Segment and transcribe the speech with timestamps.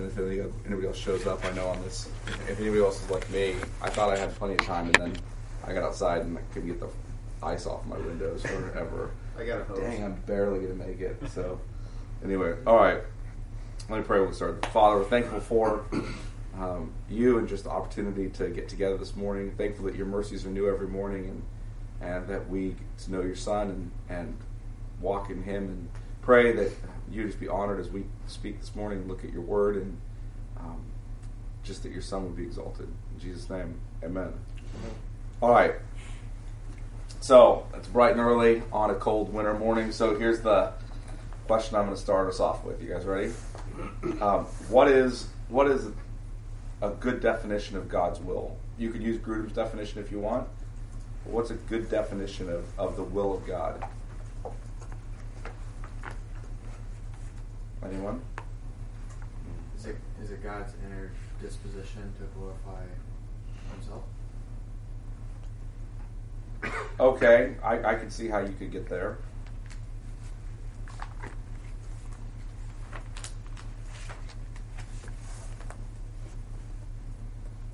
[0.00, 2.08] and if anybody else shows up, I know on this.
[2.48, 5.16] If anybody else is like me, I thought I had plenty of time, and then
[5.64, 6.88] I got outside and I couldn't get the
[7.42, 9.10] ice off my windows forever.
[9.38, 9.78] I got a hose.
[9.78, 11.20] Dang, I'm barely gonna make it.
[11.30, 11.60] So,
[12.24, 13.02] anyway, all right.
[13.88, 14.20] Let me pray.
[14.20, 14.64] We'll start.
[14.66, 15.84] Father, we're thankful for
[16.58, 19.52] um, you and just the opportunity to get together this morning.
[19.56, 21.42] Thankful that your mercies are new every morning, and
[22.00, 24.38] and that we get to know your Son and and
[25.00, 25.88] walk in Him, and
[26.22, 26.72] pray that
[27.10, 30.00] you just be honored as we speak this morning and look at your Word, and
[30.58, 30.82] um,
[31.62, 32.88] just that your Son would be exalted.
[33.14, 34.22] In Jesus' name, Amen.
[34.24, 34.34] Amen.
[35.42, 35.74] All right.
[37.20, 39.92] So it's bright and early on a cold winter morning.
[39.92, 40.72] So here's the
[41.46, 42.82] question I'm going to start us off with.
[42.82, 43.32] You guys ready?
[44.20, 45.88] Um, what is what is
[46.82, 48.56] a good definition of God's will?
[48.78, 50.46] You could use Grudem's definition if you want.
[51.24, 53.84] But what's a good definition of, of the will of God?
[57.82, 58.20] Anyone?
[59.78, 62.84] Is it is it God's inner disposition to glorify
[63.74, 64.02] Himself?
[67.00, 69.16] Okay, I, I can see how you could get there.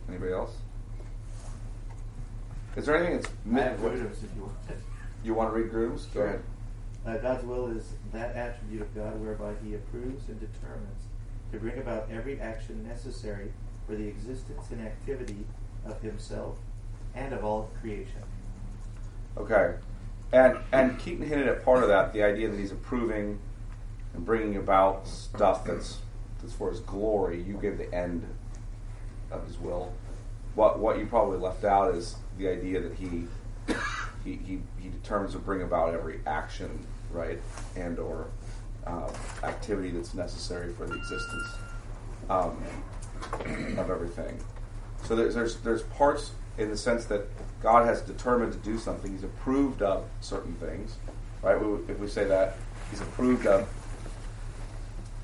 [0.08, 0.52] Anybody else?
[2.76, 4.78] Is there anything that's I have Grudem's if you want it.
[5.24, 6.06] You want to read Grudem's?
[6.06, 6.42] Go ahead.
[7.14, 11.04] God's will is that attribute of God whereby He approves and determines
[11.52, 13.52] to bring about every action necessary
[13.86, 15.44] for the existence and activity
[15.84, 16.58] of Himself
[17.14, 18.22] and of all creation.
[19.36, 19.74] Okay,
[20.32, 23.38] and and Keaton hinted at part of that, the idea that he's approving
[24.14, 25.98] and bringing about stuff that's
[26.40, 27.42] that's for his glory.
[27.42, 28.26] You gave the end
[29.30, 29.92] of his will.
[30.54, 33.26] What what you probably left out is the idea that he
[34.24, 37.40] he he, he determines to bring about every action, right,
[37.74, 38.26] and or
[38.86, 39.10] uh,
[39.42, 41.46] activity that's necessary for the existence
[42.30, 42.62] um,
[43.78, 44.38] of everything.
[45.04, 47.28] So there's, there's there's parts in the sense that
[47.62, 49.12] God has determined to do something.
[49.12, 50.96] He's approved of certain things,
[51.42, 51.60] right?
[51.60, 52.56] We, if we say that
[52.90, 53.68] He's approved of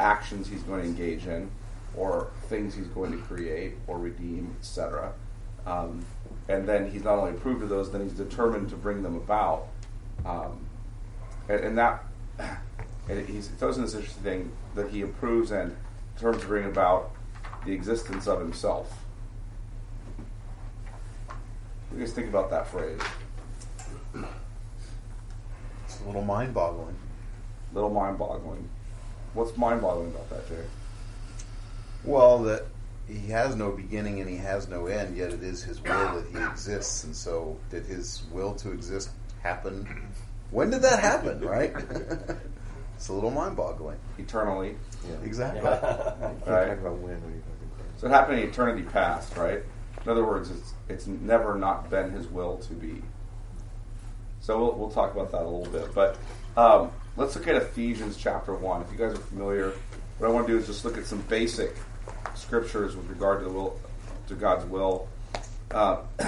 [0.00, 1.50] actions He's going to engage in,
[1.96, 5.12] or things He's going to create or redeem, etc.
[5.66, 6.04] Um,
[6.48, 9.68] and then He's not only approved of those, then He's determined to bring them about.
[10.24, 10.66] Um,
[11.52, 12.04] and, and that
[13.08, 15.76] and he's it throws in this interesting thing that He approves and
[16.14, 17.10] determines to bring about
[17.64, 19.04] the existence of Himself.
[21.92, 23.00] You guys think about that phrase?
[25.84, 26.96] It's a little mind boggling.
[27.74, 28.68] Little mind boggling.
[29.34, 30.64] What's mind boggling about that, Jay?
[32.04, 32.66] Well, that
[33.06, 36.26] he has no beginning and he has no end, yet it is his will that
[36.32, 37.04] he exists.
[37.04, 39.10] And so, did his will to exist
[39.42, 39.86] happen?
[40.52, 41.74] When did that happen, right?
[42.96, 43.98] it's a little mind boggling.
[44.18, 44.76] Eternally.
[45.08, 45.16] Yeah.
[45.24, 45.62] Exactly.
[45.62, 46.38] Right.
[46.46, 47.42] about when when you're
[47.96, 49.62] So it happened in eternity past, right?
[50.04, 53.02] In other words, it's it's never not been his will to be.
[54.40, 55.94] So we'll, we'll talk about that a little bit.
[55.94, 56.18] But
[56.56, 58.82] um, let's look at Ephesians chapter 1.
[58.82, 59.72] If you guys are familiar,
[60.18, 61.76] what I want to do is just look at some basic
[62.34, 63.80] scriptures with regard to the will,
[64.28, 65.08] to God's will.
[65.70, 65.98] Uh,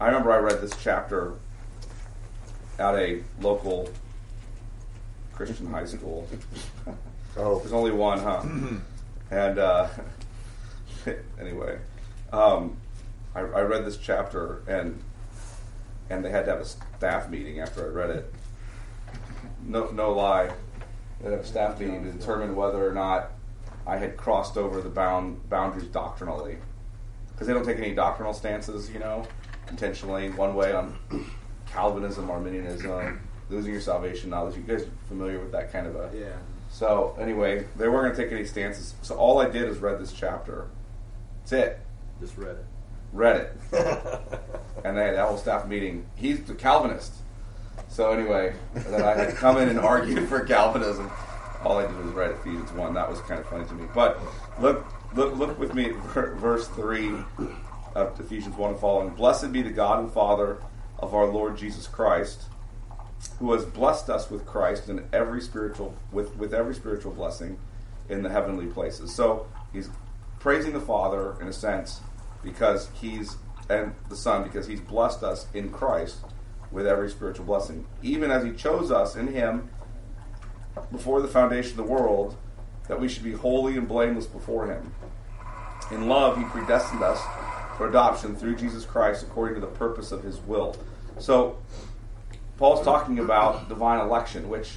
[0.00, 1.34] I remember I read this chapter
[2.80, 3.88] at a local
[5.32, 6.26] Christian high school.
[7.36, 7.60] Oh.
[7.60, 8.42] There's only one, huh?
[9.30, 9.86] and uh,
[11.40, 11.78] anyway,
[12.32, 12.76] um,
[13.36, 15.00] I, I read this chapter and
[16.10, 18.34] and they had to have a staff meeting after I read it.
[19.64, 20.50] No, no lie,
[21.20, 23.30] they had a staff meeting to determine whether or not
[23.86, 26.58] I had crossed over the bound boundaries doctrinally,
[27.30, 29.24] because they don't take any doctrinal stances, you know,
[29.68, 30.98] intentionally one way on
[31.72, 34.56] Calvinism, Arminianism, losing your salvation knowledge.
[34.56, 36.28] You guys are familiar with that kind of a Yeah.
[36.70, 38.94] so anyway, they weren't going to take any stances.
[39.02, 40.68] So all I did is read this chapter.
[41.42, 41.80] That's it.
[42.20, 42.64] Just read it.
[43.12, 43.52] Read it,
[44.84, 46.06] and they had that whole staff meeting.
[46.14, 47.12] He's the Calvinist.
[47.88, 51.10] So anyway, then I had come in and argued for Calvinism.
[51.64, 52.94] All I did was read Ephesians one.
[52.94, 53.88] That was kind of funny to me.
[53.92, 54.20] But
[54.60, 57.12] look, look, look with me, at verse three
[57.96, 59.08] of Ephesians one and following.
[59.10, 60.58] Blessed be the God and Father
[61.00, 62.44] of our Lord Jesus Christ
[63.38, 67.58] who has blessed us with Christ in every spiritual with, with every spiritual blessing
[68.08, 69.14] in the heavenly places.
[69.14, 69.90] So he's
[70.38, 72.00] praising the Father in a sense
[72.42, 73.36] because he's
[73.68, 76.18] and the Son because he's blessed us in Christ
[76.70, 79.70] with every spiritual blessing, even as he chose us in him
[80.90, 82.36] before the foundation of the world
[82.88, 84.92] that we should be holy and blameless before him.
[85.90, 87.20] In love he predestined us
[87.76, 90.76] for adoption through Jesus Christ according to the purpose of his will.
[91.18, 91.58] So
[92.56, 94.72] Paul's talking about divine election, which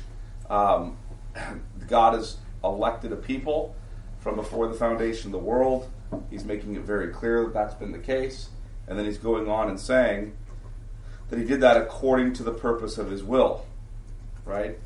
[0.49, 0.97] um,
[1.87, 3.75] God has elected a people
[4.19, 5.89] from before the foundation of the world.
[6.29, 8.49] He's making it very clear that that's been the case.
[8.87, 10.35] And then he's going on and saying
[11.29, 13.65] that he did that according to the purpose of his will,
[14.45, 14.77] right?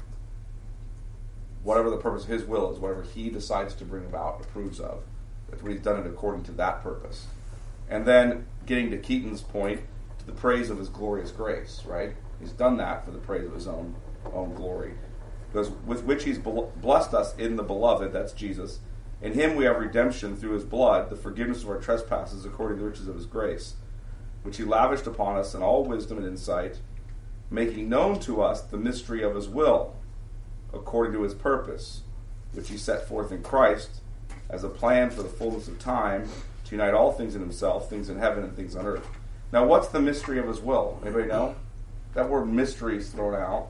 [1.64, 5.04] Whatever the purpose of his will is, whatever he decides to bring about, approves of.
[5.50, 7.28] That's what he's done it according to that purpose.
[7.90, 9.82] And then getting to Keaton's point,
[10.28, 12.16] the praise of his glorious grace, right?
[12.40, 13.96] He's done that for the praise of his own
[14.34, 14.94] own glory.
[15.52, 18.80] Because with which he's blessed us in the beloved, that's Jesus.
[19.22, 22.84] In him we have redemption through his blood, the forgiveness of our trespasses according to
[22.84, 23.76] the riches of his grace,
[24.44, 26.80] which he lavished upon us in all wisdom and insight,
[27.50, 29.96] making known to us the mystery of his will,
[30.74, 32.02] according to his purpose,
[32.52, 34.02] which he set forth in Christ
[34.50, 36.30] as a plan for the fullness of time
[36.66, 39.08] to unite all things in himself, things in heaven and things on earth.
[39.52, 41.00] Now, what's the mystery of his will?
[41.04, 41.56] Anybody know?
[42.14, 43.70] That word mystery is thrown out.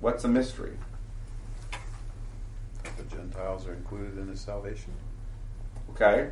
[0.00, 0.72] What's a mystery?
[2.96, 4.92] The Gentiles are included in his salvation.
[5.90, 6.30] Okay.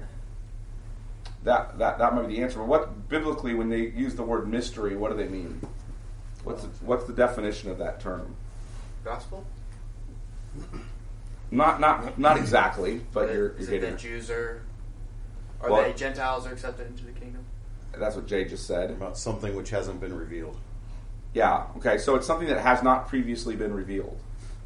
[1.44, 2.58] That, that that might be the answer.
[2.58, 5.60] But what biblically, when they use the word mystery, what do they mean?
[6.44, 8.34] What's the, what's the definition of that term?
[9.04, 9.44] Gospel?
[11.50, 13.98] Not not not exactly, but Is you're, it- you're is it getting that.
[13.98, 14.62] Jews are,
[15.60, 17.21] are Well- they Gentiles are accepted into the kingdom?
[17.98, 18.90] That's what Jay just said.
[18.90, 20.56] About something which hasn't been revealed.
[21.34, 21.64] Yeah.
[21.76, 21.98] Okay.
[21.98, 24.18] So it's something that has not previously been revealed,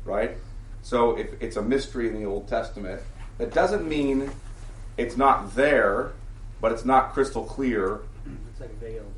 [0.05, 0.37] right?
[0.83, 3.03] So if it's a mystery in the Old Testament,
[3.39, 4.31] that doesn't mean
[4.97, 6.13] it's not there,
[6.61, 8.01] but it's not crystal clear.
[8.51, 9.13] It's like veiled.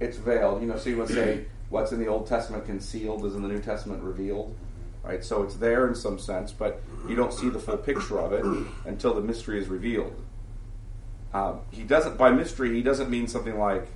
[0.00, 0.60] It's veiled.
[0.60, 3.48] You know, so you would say what's in the Old Testament concealed is in the
[3.48, 4.56] New Testament revealed,
[5.02, 5.24] right?
[5.24, 8.44] So it's there in some sense, but you don't see the full picture of it
[8.86, 10.14] until the mystery is revealed.
[11.34, 12.72] Um, he doesn't by mystery.
[12.72, 13.88] He doesn't mean something like,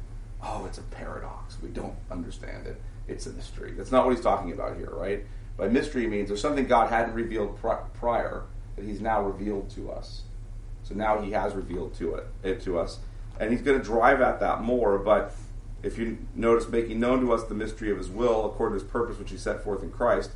[0.42, 1.56] "Oh, it's a paradox.
[1.62, 2.80] We don't understand it.
[3.06, 5.24] It's a mystery." That's not what he's talking about here, right?
[5.56, 8.44] By mystery means there's something God hadn't revealed pri- prior
[8.76, 10.22] that He's now revealed to us.
[10.84, 13.00] So now He has revealed to it, it to us,
[13.38, 14.98] and He's going to drive at that more.
[14.98, 15.34] But
[15.82, 18.90] if you notice, making known to us the mystery of His will according to His
[18.90, 20.30] purpose, which He set forth in Christ,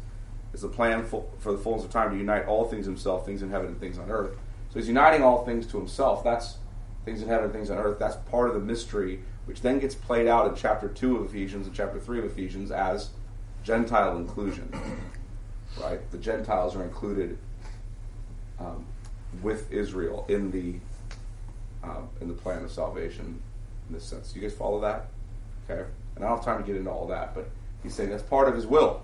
[0.52, 3.50] is the plan for the fullness of time to unite all things Himself, things in
[3.50, 4.36] heaven and things on earth.
[4.70, 6.24] So He's uniting all things to Himself.
[6.24, 6.56] That's
[7.04, 7.98] things in heaven things on earth.
[7.98, 11.66] That's part of the mystery, which then gets played out in chapter 2 of Ephesians
[11.66, 13.10] and chapter 3 of Ephesians as
[13.64, 14.72] Gentile inclusion.
[15.80, 16.10] Right?
[16.10, 17.38] The Gentiles are included
[18.60, 18.86] um,
[19.42, 20.74] with Israel in the
[21.82, 23.42] um, in the plan of salvation
[23.88, 24.34] in this sense.
[24.36, 25.08] You guys follow that?
[25.68, 25.82] Okay.
[26.14, 27.48] And I don't have time to get into all that, but
[27.82, 29.02] he's saying that's part of his will.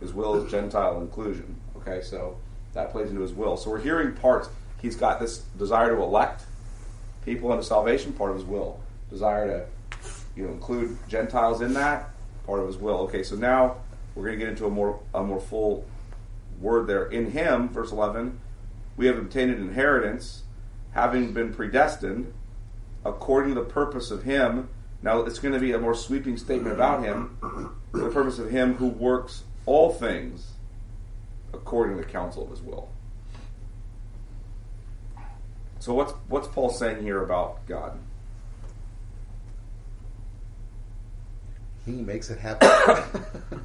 [0.00, 1.56] His will is Gentile inclusion.
[1.76, 2.36] Okay, so
[2.74, 3.56] that plays into his will.
[3.56, 4.48] So we're hearing parts.
[4.80, 6.44] He's got this desire to elect
[7.24, 8.80] people into salvation, part of his will.
[9.10, 12.10] Desire to, you know, include Gentiles in that,
[12.46, 12.98] part of his will.
[13.00, 13.76] Okay, so now
[14.14, 15.86] we're going to get into a more a more full
[16.60, 17.06] word there.
[17.06, 18.40] In Him, verse eleven,
[18.96, 20.42] we have obtained an inheritance,
[20.92, 22.32] having been predestined
[23.04, 24.68] according to the purpose of Him.
[25.02, 27.36] Now it's going to be a more sweeping statement about Him,
[27.92, 30.52] the purpose of Him who works all things
[31.52, 32.88] according to the counsel of His will.
[35.82, 37.98] So what's what's Paul saying here about God?
[41.84, 42.70] He makes it happen.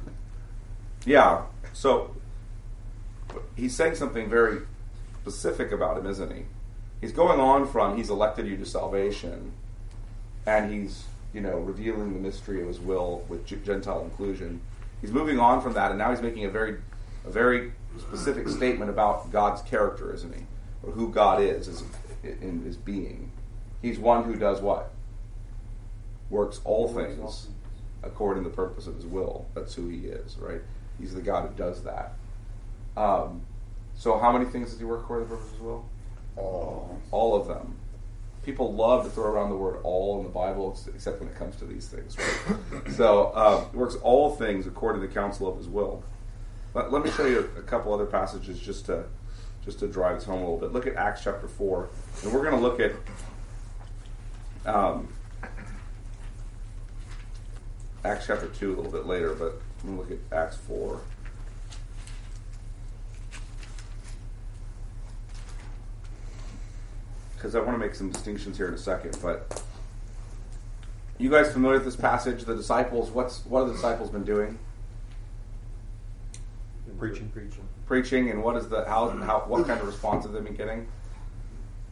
[1.06, 1.42] Yeah.
[1.72, 2.16] So
[3.56, 4.62] he's saying something very
[5.22, 6.42] specific about him, isn't he?
[7.00, 9.52] He's going on from he's elected you to salvation,
[10.44, 14.60] and he's you know revealing the mystery of his will with Gentile inclusion.
[15.00, 16.78] He's moving on from that, and now he's making a very
[17.24, 20.42] a very specific statement about God's character, isn't he,
[20.82, 21.84] or who God is, is
[22.22, 23.32] in his being.
[23.82, 24.92] He's one who does what
[26.30, 27.48] works all things
[28.02, 29.46] according to the purpose of his will.
[29.54, 30.60] That's who he is, right?
[30.98, 32.14] He's the God who does that.
[32.96, 33.42] Um,
[33.96, 35.88] so, how many things does he work according to the purpose of his will?
[36.36, 37.00] All.
[37.10, 37.76] All of them.
[38.44, 41.56] People love to throw around the word "all" in the Bible, except when it comes
[41.56, 42.92] to these things, right?
[42.96, 46.02] so, uh, he works all things according to the counsel of his will.
[46.74, 49.04] Let, let me show you a couple other passages just to
[49.68, 50.72] just to drive this home a little bit.
[50.72, 51.90] Look at Acts chapter four,
[52.22, 52.92] and we're going to look at.
[54.64, 55.08] Um,
[58.04, 61.00] Acts chapter 2 a little bit later, but I'm going to look at Acts 4.
[67.34, 69.62] Because I want to make some distinctions here in a second, but
[71.18, 72.44] you guys familiar with this passage?
[72.44, 74.58] The disciples, what's what have the disciples been doing?
[76.98, 77.28] Preaching.
[77.30, 77.68] Preaching.
[77.86, 80.88] Preaching, and what is the how, how what kind of response have they been getting?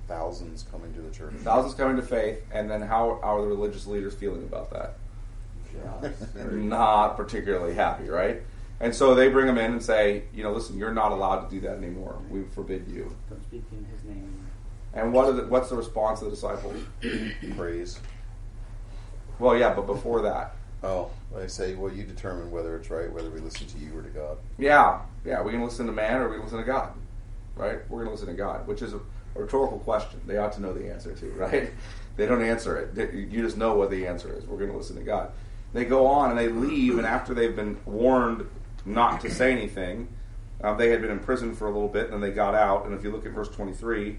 [0.08, 1.34] Thousands coming to the church.
[1.38, 4.94] Thousands coming to faith, and then how are the religious leaders feeling about that?
[6.52, 8.42] Not particularly happy, right?
[8.80, 11.50] And so they bring him in and say, you know, listen, you're not allowed to
[11.50, 12.18] do that anymore.
[12.28, 13.16] We forbid you.
[13.30, 14.46] Don't speak in his name.
[14.92, 16.76] And what are the, what's the response of the disciples?
[17.56, 17.98] Praise.
[19.38, 23.28] Well, yeah, but before that, Oh, they say, well, you determine whether it's right, whether
[23.30, 24.38] we listen to you or to God.
[24.58, 26.92] yeah, yeah, we can listen to man or we can listen to God,
[27.56, 27.78] right?
[27.90, 28.98] We're going to listen to God, which is a,
[29.34, 30.20] a rhetorical question.
[30.26, 31.70] They ought to know the answer to, right?
[32.16, 32.94] They don't answer it.
[32.94, 34.46] They- You just know what the answer is.
[34.46, 35.32] We're going to listen to God.
[35.72, 38.48] They go on and they leave, and after they've been warned
[38.84, 40.06] not to say anything,
[40.62, 42.86] um, they had been in prison for a little bit, and then they got out.
[42.86, 44.16] And if you look at verse twenty-three,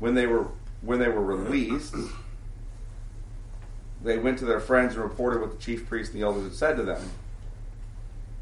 [0.00, 0.48] when they were
[0.82, 1.94] when they were released,
[4.02, 6.54] they went to their friends and reported what the chief priests and the elders had
[6.54, 7.10] said to them.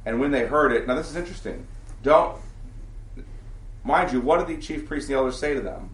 [0.05, 1.67] And when they heard it, now this is interesting.
[2.03, 2.37] Don't,
[3.83, 5.91] mind you, what did the chief priests and the elders say to them?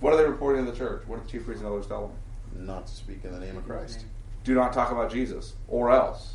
[0.00, 1.02] What are they reporting to the church?
[1.06, 2.66] What did the chief priests and elders tell them?
[2.66, 4.04] Not to speak in the name of Christ.
[4.44, 6.34] Do not talk about Jesus, or else,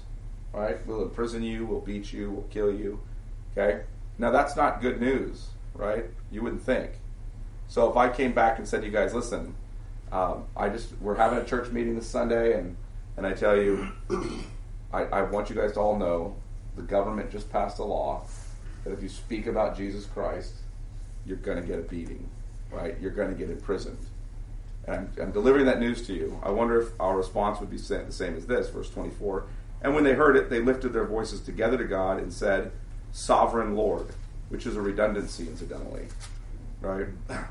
[0.54, 0.86] right?
[0.86, 3.00] We'll imprison you, we'll beat you, we'll kill you.
[3.58, 3.82] Okay?
[4.18, 6.06] Now that's not good news, right?
[6.32, 6.92] You wouldn't think.
[7.68, 9.56] So if I came back and said to you guys, listen,
[10.12, 12.76] um, I just we're having a church meeting this Sunday, and
[13.18, 13.88] and I tell you,
[14.92, 16.36] I, I want you guys to all know
[16.76, 18.26] the government just passed a law
[18.84, 20.54] that if you speak about Jesus Christ,
[21.26, 22.30] you're going to get a beating,
[22.72, 22.96] right?
[23.02, 23.98] You're going to get imprisoned.
[24.86, 26.40] And I'm, I'm delivering that news to you.
[26.44, 29.46] I wonder if our response would be the same as this, verse 24.
[29.82, 32.72] And when they heard it, they lifted their voices together to God and said,
[33.12, 34.10] Sovereign Lord,
[34.50, 36.08] which is a redundancy, incidentally,
[36.82, 37.08] right?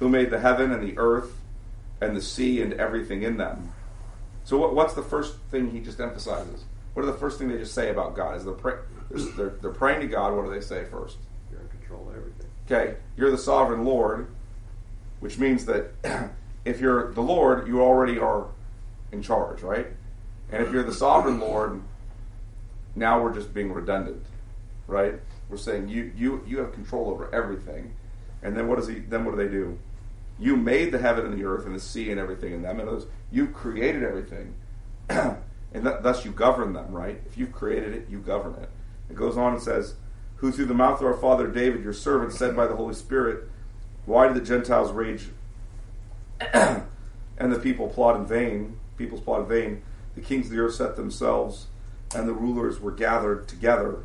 [0.00, 1.38] Who made the heaven and the earth
[2.04, 3.72] and the sea and everything in them.
[4.44, 6.64] So, what, what's the first thing he just emphasizes?
[6.92, 8.36] What are the first thing they just say about God?
[8.36, 8.74] Is pray,
[9.10, 10.34] they're, they're, they're praying to God.
[10.34, 11.16] What do they say first?
[11.50, 12.46] You're in control of everything.
[12.66, 14.28] Okay, you're the sovereign Lord,
[15.20, 15.92] which means that
[16.64, 18.46] if you're the Lord, you already are
[19.12, 19.86] in charge, right?
[20.50, 21.80] And if you're the sovereign Lord,
[22.94, 24.24] now we're just being redundant,
[24.86, 25.14] right?
[25.48, 27.94] We're saying you you you have control over everything.
[28.42, 29.78] And then what does he then what do they do?
[30.38, 32.80] You made the heaven and the earth and the sea and everything in them.
[32.80, 34.54] And others, you created everything.
[35.08, 35.38] and
[35.72, 37.20] th- thus you govern them, right?
[37.26, 38.68] If you've created it, you govern it.
[39.10, 39.94] It goes on and says,
[40.36, 43.48] Who through the mouth of our father David, your servant, said by the Holy Spirit,
[44.06, 45.28] Why do the Gentiles rage
[46.52, 46.82] and
[47.38, 48.78] the people plot in vain?
[48.96, 49.82] Peoples plot in vain.
[50.14, 51.66] The kings of the earth set themselves,
[52.14, 54.04] and the rulers were gathered together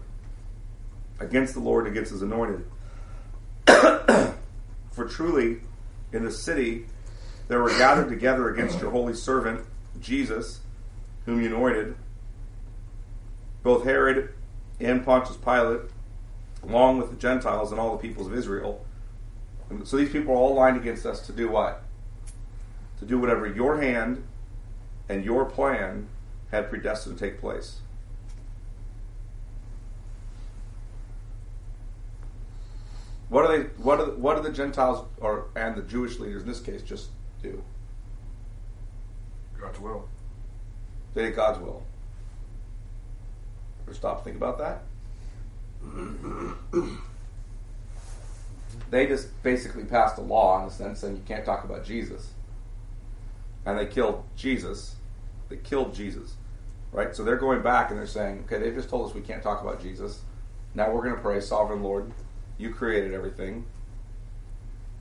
[1.19, 2.65] against the Lord and against his anointed.
[4.91, 5.61] For truly,
[6.11, 6.85] in the city
[7.47, 9.65] there were gathered together against your holy servant,
[9.99, 10.59] Jesus,
[11.25, 11.95] whom you anointed,
[13.63, 14.33] both Herod
[14.79, 15.81] and Pontius Pilate,
[16.63, 18.85] along with the Gentiles and all the peoples of Israel.
[19.83, 21.83] So these people are all lined against us to do what?
[22.99, 24.23] To do whatever your hand
[25.07, 26.07] and your plan
[26.51, 27.79] had predestined to take place.
[33.29, 33.69] What do they?
[33.81, 37.09] What do what do the Gentiles or and the Jewish leaders in this case just
[37.41, 37.63] do?
[39.59, 40.07] God's will.
[41.13, 41.83] They did God's will.
[43.85, 44.81] Ever stop think about that?
[48.89, 52.31] they just basically passed a law in a sense saying you can't talk about Jesus.
[53.65, 54.95] And they killed Jesus.
[55.49, 56.35] They killed Jesus.
[56.91, 57.15] Right?
[57.15, 59.61] So they're going back and they're saying, okay, they've just told us we can't talk
[59.61, 60.21] about Jesus.
[60.73, 62.11] Now we're going to pray, Sovereign Lord,
[62.59, 63.65] you created everything.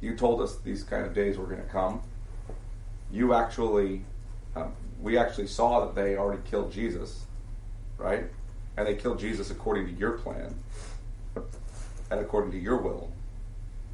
[0.01, 2.01] You told us these kind of days were going to come.
[3.13, 4.05] You actually,
[4.57, 4.73] um,
[5.03, 7.27] we actually saw that they already killed Jesus,
[7.99, 8.25] right?
[8.77, 10.55] And they killed Jesus according to your plan
[12.11, 13.11] and according to your will.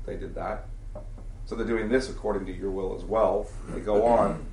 [0.04, 0.66] They did that.
[1.46, 3.46] So they're doing this according to your will as well.
[3.70, 4.44] They go on.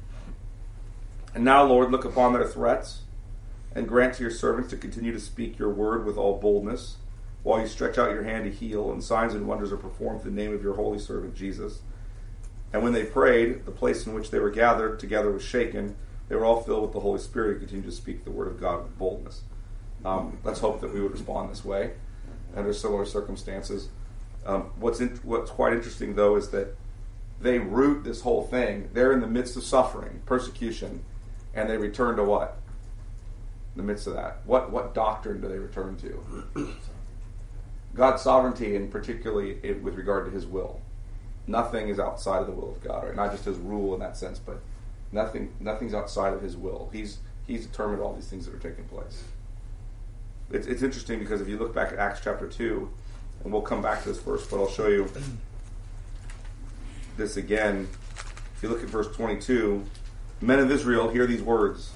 [1.33, 3.01] And now, Lord, look upon their threats
[3.73, 6.97] and grant to your servants to continue to speak your word with all boldness,
[7.43, 10.35] while you stretch out your hand to heal, and signs and wonders are performed in
[10.35, 11.81] the name of your holy servant Jesus.
[12.73, 15.95] And when they prayed, the place in which they were gathered together was shaken.
[16.29, 18.59] They were all filled with the Holy Spirit and continued to speak the word of
[18.59, 19.41] God with boldness.
[20.05, 21.91] Um, let's hope that we would respond this way
[22.55, 23.89] under similar circumstances.
[24.45, 26.75] Um, what's in, what's quite interesting though is that
[27.39, 28.89] they root this whole thing.
[28.93, 31.03] They're in the midst of suffering, persecution,
[31.53, 32.57] and they return to what?
[33.75, 36.73] In the midst of that, what what doctrine do they return to?
[37.93, 40.81] God's sovereignty, and particularly it, with regard to His will.
[41.47, 43.15] Nothing is outside of the will of God, right?
[43.15, 44.61] Not just His rule in that sense, but
[45.11, 46.89] nothing nothing's outside of His will.
[46.93, 47.17] He's
[47.47, 49.23] He's determined all these things that are taking place.
[50.51, 52.89] It's, it's interesting because if you look back at Acts chapter two,
[53.43, 55.09] and we'll come back to this verse, but I'll show you
[57.17, 57.87] this again.
[58.55, 59.83] If you look at verse 22,
[60.39, 61.93] men of Israel, hear these words.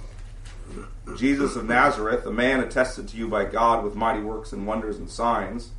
[1.15, 4.97] Jesus of Nazareth, a man attested to you by God with mighty works and wonders
[4.97, 5.69] and signs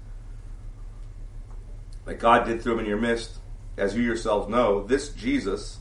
[2.07, 3.39] that God did through him in your midst,
[3.77, 5.79] as you yourselves know, this Jesus,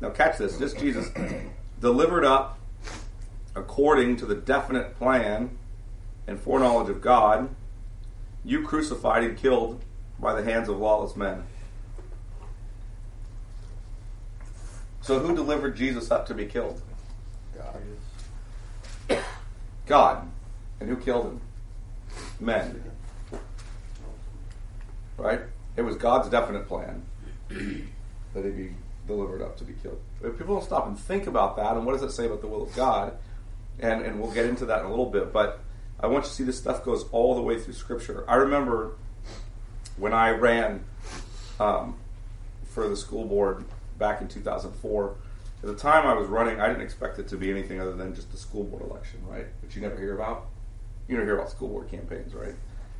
[0.00, 1.10] now catch this, this Jesus
[1.80, 2.58] delivered up
[3.54, 5.56] according to the definite plan
[6.26, 7.54] and foreknowledge of God,
[8.44, 9.82] you crucified and killed
[10.18, 11.44] by the hands of lawless men.
[15.02, 16.80] So who delivered Jesus up to be killed?
[17.56, 19.18] God.
[19.86, 20.30] God.
[20.80, 21.40] And who killed him?
[22.40, 22.93] Men.
[25.16, 25.40] Right?
[25.76, 27.02] It was God's definite plan
[27.48, 28.70] that he be
[29.06, 30.00] delivered up to be killed.
[30.22, 32.46] If people don't stop and think about that, and what does it say about the
[32.46, 33.16] will of God?
[33.80, 35.60] And, and we'll get into that in a little bit, but
[36.00, 38.24] I want you to see this stuff goes all the way through Scripture.
[38.28, 38.96] I remember
[39.96, 40.84] when I ran
[41.60, 41.96] um,
[42.64, 43.64] for the school board
[43.98, 45.14] back in 2004.
[45.62, 48.14] At the time I was running, I didn't expect it to be anything other than
[48.14, 49.46] just a school board election, right?
[49.62, 50.46] Which you never hear about.
[51.08, 52.54] You never hear about school board campaigns, right?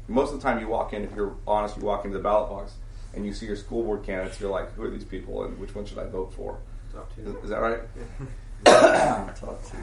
[0.09, 2.51] Most of the time you walk in, if you're honest, you walk into the ballot
[2.51, 2.75] box
[3.15, 5.75] and you see your school board candidates, you're like, who are these people and which
[5.75, 6.59] one should I vote for?
[6.93, 7.39] Top Is, two.
[7.41, 7.81] is that right?
[9.37, 9.77] Talk to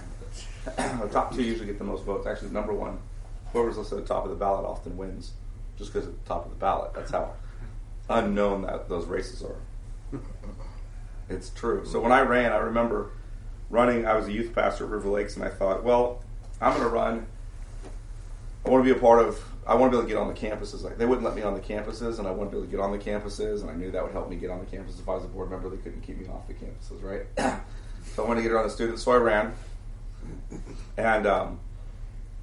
[0.65, 2.27] the top two usually get the most votes.
[2.27, 2.99] Actually, number one,
[3.51, 5.33] whoever's listed at the top of the ballot often wins,
[5.77, 6.93] just because at the top of the ballot.
[6.93, 7.33] That's how
[8.09, 10.19] unknown that those races are.
[11.29, 11.85] It's true.
[11.85, 13.11] So when I ran, I remember
[13.69, 14.05] running.
[14.05, 16.21] I was a youth pastor at River Lakes, and I thought, well,
[16.59, 17.25] I'm going to run.
[18.65, 19.41] I want to be a part of.
[19.65, 20.84] I want to be able to get on the campuses.
[20.84, 22.72] Like they wouldn't let me on the campuses, and I wanted to be able to
[22.72, 25.00] get on the campuses, and I knew that would help me get on the campus.
[25.00, 27.25] If I was a board member, they couldn't keep me off the campuses, right?
[28.15, 29.53] so I wanted to get around the students, so I ran.
[30.98, 31.60] And um,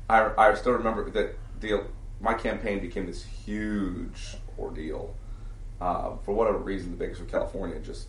[0.08, 1.84] I, I still remember that the
[2.20, 5.14] my campaign became this huge ordeal.
[5.80, 8.08] Uh, for whatever reason, the Bakersfield Californian just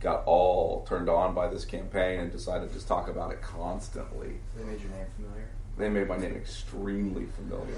[0.00, 4.34] got all turned on by this campaign and decided to just talk about it constantly.
[4.56, 5.48] They made your name familiar.
[5.76, 7.74] They made my name extremely familiar.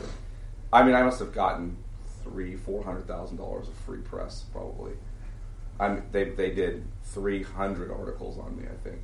[0.73, 1.77] I mean, I must have gotten
[2.23, 4.93] three, four hundred thousand dollars of free press, probably.
[5.79, 8.65] I'm, they they did three hundred articles on me.
[8.65, 9.03] I think.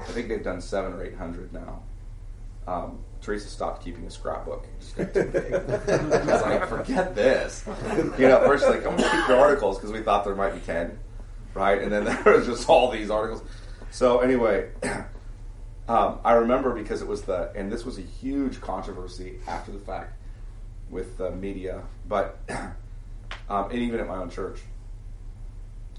[0.00, 1.82] I think they've done seven or eight hundred now.
[2.66, 4.66] Um, Teresa stopped keeping a scrapbook.
[4.96, 7.64] It like, forget this.
[8.18, 10.60] You know, first like, I'm gonna keep your articles because we thought there might be
[10.60, 10.98] ten,
[11.54, 11.80] right?
[11.80, 13.42] And then there was just all these articles.
[13.90, 14.70] So anyway,
[15.88, 19.80] um, I remember because it was the, and this was a huge controversy after the
[19.80, 20.21] fact
[20.92, 22.38] with the media, but
[23.48, 24.60] um, and even at my own church.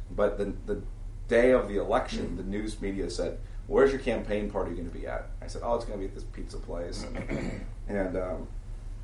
[0.09, 0.81] But the the
[1.27, 5.07] day of the election, the news media said, "Where's your campaign party going to be
[5.07, 8.47] at?" I said, "Oh, it's going to be at this pizza place," and, and um,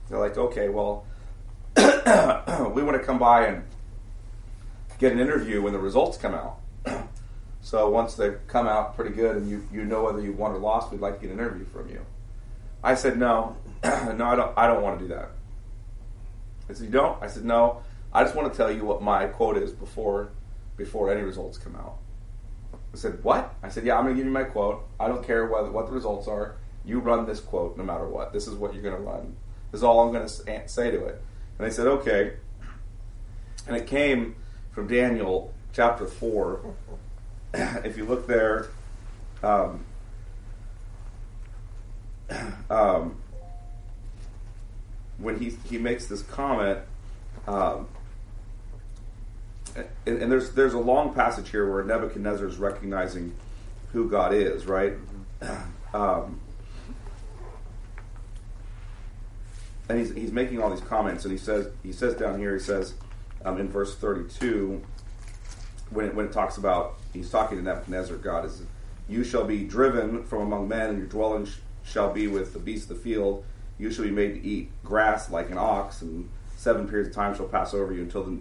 [0.07, 1.05] they're like, "Okay, well,
[1.75, 3.63] we want to come by and
[4.99, 6.59] get an interview when the results come out."
[7.61, 10.57] So once they come out pretty good and you, you know whether you won or
[10.57, 12.05] lost, we'd like to get an interview from you.
[12.81, 14.57] I said no, no, I don't.
[14.57, 15.31] I don't want to do that.
[16.69, 17.21] I said you don't.
[17.21, 17.81] I said no.
[18.13, 20.31] I just want to tell you what my quote is before
[20.77, 21.97] before any results come out.
[22.73, 23.55] I said what?
[23.63, 23.97] I said yeah.
[23.97, 24.87] I'm going to give you my quote.
[24.99, 26.55] I don't care whether what the results are.
[26.85, 28.33] You run this quote no matter what.
[28.33, 29.35] This is what you're going to run.
[29.71, 31.21] This is all I'm going to say to it.
[31.57, 32.33] And they said okay.
[33.67, 34.35] And it came
[34.71, 36.73] from Daniel chapter four
[37.53, 38.67] if you look there,
[39.41, 39.85] um,
[42.69, 43.17] um,
[45.19, 46.79] when he he makes this comment,
[47.47, 47.87] um,
[49.75, 53.35] and, and there's there's a long passage here where Nebuchadnezzar is recognizing
[53.93, 54.93] who God is, right?
[55.91, 56.39] Um,
[59.89, 62.59] and he's, he's making all these comments, and he says he says down here he
[62.59, 62.93] says
[63.43, 64.83] um, in verse 32
[65.89, 68.61] when it, when it talks about he's talking to Nebuchadnezzar, God is,
[69.07, 72.59] you shall be driven from among men, and your dwelling sh- shall be with the
[72.59, 73.43] beasts of the field.
[73.79, 77.33] You shall be made to eat grass like an ox, and seven periods of time
[77.33, 78.37] shall pass over you until the,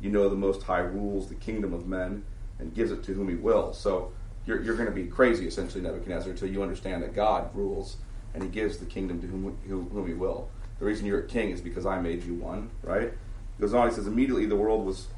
[0.00, 2.24] you know the Most High rules the kingdom of men
[2.58, 3.72] and gives it to whom He will.
[3.72, 4.12] So
[4.46, 7.96] you're, you're going to be crazy, essentially, Nebuchadnezzar, until you understand that God rules
[8.34, 10.48] and He gives the kingdom to whom, whom, whom He will.
[10.80, 13.12] The reason you're a king is because I made you one, right?
[13.56, 15.08] He goes on, he says, immediately the world was,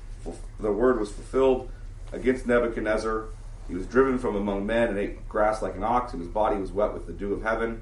[0.60, 1.70] the word was fulfilled
[2.12, 3.26] against Nebuchadnezzar.
[3.68, 6.56] He was driven from among men and ate grass like an ox, and his body
[6.56, 7.80] was wet with the dew of heaven,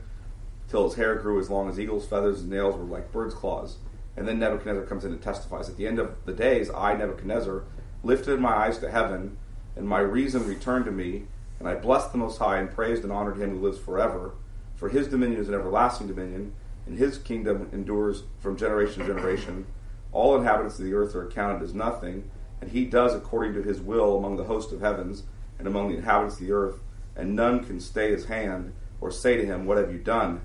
[0.71, 3.77] till his hair grew as long as eagle's feathers, his nails were like bird's claws.
[4.17, 5.69] And then Nebuchadnezzar comes in and testifies.
[5.69, 7.65] At the end of the days, I, Nebuchadnezzar,
[8.03, 9.37] lifted my eyes to heaven,
[9.77, 11.25] and my reason returned to me,
[11.59, 14.35] and I blessed the Most High, and praised and honored him who lives forever.
[14.77, 16.55] For his dominion is an everlasting dominion,
[16.87, 19.67] and his kingdom endures from generation to generation.
[20.13, 22.31] All inhabitants of the earth are accounted as nothing,
[22.61, 25.25] and he does according to his will among the host of heavens
[25.59, 26.81] and among the inhabitants of the earth,
[27.17, 30.43] and none can stay his hand or say to him, What have you done?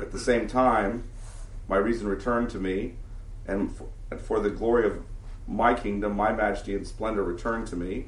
[0.00, 1.04] At the same time,
[1.68, 2.94] my reason returned to me,
[3.46, 5.02] and for, and for the glory of
[5.46, 8.06] my kingdom, my majesty and splendor returned to me.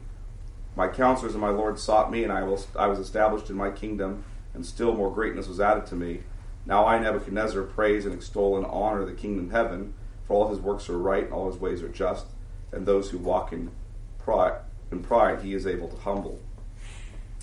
[0.75, 3.71] My counselors and my Lord sought me, and I was, I was established in my
[3.71, 4.25] kingdom,
[4.55, 6.23] and still more greatness was added to me.
[6.65, 10.61] Now I, Nebuchadnezzar, praise and extol and honor the kingdom of heaven, for all his
[10.61, 12.27] works are right, and all his ways are just,
[12.71, 13.71] and those who walk in
[14.19, 16.41] pride, in pride he is able to humble.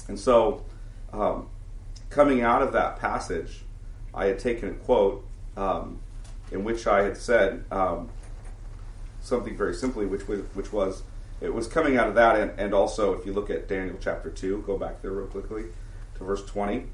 [0.07, 0.65] And so,
[1.13, 1.49] um,
[2.09, 3.63] coming out of that passage,
[4.13, 5.99] I had taken a quote um,
[6.51, 8.09] in which I had said um,
[9.21, 11.03] something very simply, which was, which was
[11.41, 14.29] it was coming out of that, and, and also if you look at Daniel chapter
[14.29, 15.65] two, go back there real quickly
[16.17, 16.87] to verse twenty,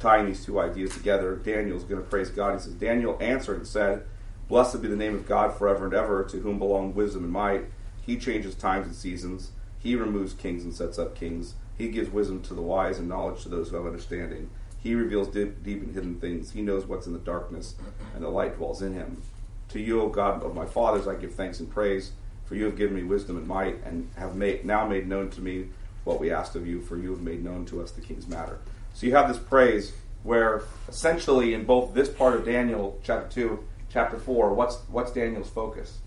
[0.00, 1.36] tying these two ideas together.
[1.36, 2.54] Daniel's going to praise God.
[2.54, 4.04] He says, Daniel answered and said,
[4.48, 7.64] "Blessed be the name of God forever and ever, to whom belong wisdom and might.
[8.02, 9.52] He changes times and seasons.
[9.78, 11.54] He removes kings and sets up kings.
[11.78, 14.50] He gives wisdom to the wise and knowledge to those who have understanding."
[14.82, 16.52] He reveals deep, deep and hidden things.
[16.52, 17.74] He knows what's in the darkness,
[18.14, 19.22] and the light dwells in him.
[19.70, 22.12] To you, O God of my fathers, I give thanks and praise,
[22.46, 25.40] for you have given me wisdom and might, and have made, now made known to
[25.40, 25.68] me
[26.04, 28.58] what we asked of you, for you have made known to us the king's matter.
[28.94, 33.64] So you have this praise where essentially in both this part of Daniel, chapter 2,
[33.90, 35.98] chapter 4, what's, what's Daniel's focus?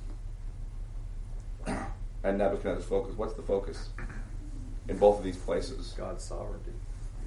[2.23, 3.15] and Nebuchadnezzar's focus.
[3.15, 3.89] What's the focus
[4.87, 5.93] in both of these places?
[5.97, 6.71] God's sovereignty.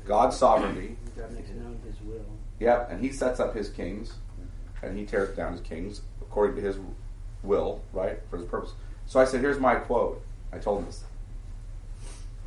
[0.06, 0.96] God's sovereignty.
[1.16, 2.24] God makes known His will.
[2.60, 4.14] Yep, and he sets up his kings,
[4.82, 6.76] and he tears down his kings according to his
[7.42, 8.72] will, right, for his purpose.
[9.06, 10.22] So I said, here's my quote.
[10.52, 11.04] I told him this.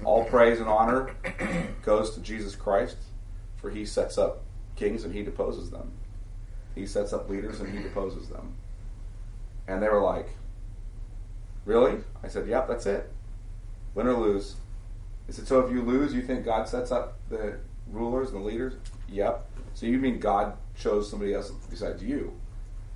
[0.04, 1.16] All praise and honor
[1.84, 2.98] goes to Jesus Christ,
[3.58, 4.44] for he sets up
[4.76, 5.92] kings and he deposes them.
[6.74, 8.54] He sets up leaders and he deposes them.
[9.68, 10.30] And they were like,
[11.66, 12.00] Really?
[12.24, 13.12] I said, Yep, that's it.
[13.94, 14.56] Win or lose.
[15.32, 17.60] So if you lose, you think God sets up the
[17.92, 18.74] rulers and the leaders?
[19.10, 19.50] Yep.
[19.74, 22.34] So you mean God chose somebody else besides you?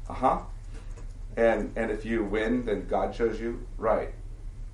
[0.10, 0.40] Uh huh.
[1.38, 3.66] And and if you win, then God chose you?
[3.78, 4.14] Right.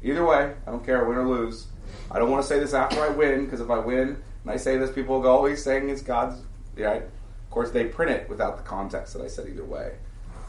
[0.04, 1.68] Either way, I don't care, win or lose.
[2.10, 4.58] I don't want to say this after I win, because if I win and I
[4.58, 6.42] say this, people will go, oh, he's saying it's God's.
[6.78, 7.04] Right?
[7.04, 9.96] Of course, they print it without the context that I said either way.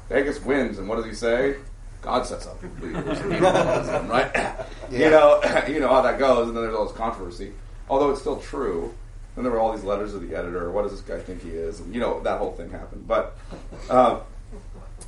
[0.08, 1.56] Vegas wins, and what does he say?
[2.02, 4.56] God sets up leaders, and them, right?
[4.90, 7.52] You know, you know how that goes, and then there's all this controversy.
[7.88, 8.94] Although it's still true,
[9.36, 10.70] and there were all these letters of the editor.
[10.70, 11.80] What does this guy think he is?
[11.80, 13.06] And you know that whole thing happened.
[13.06, 13.36] But
[13.88, 14.20] uh,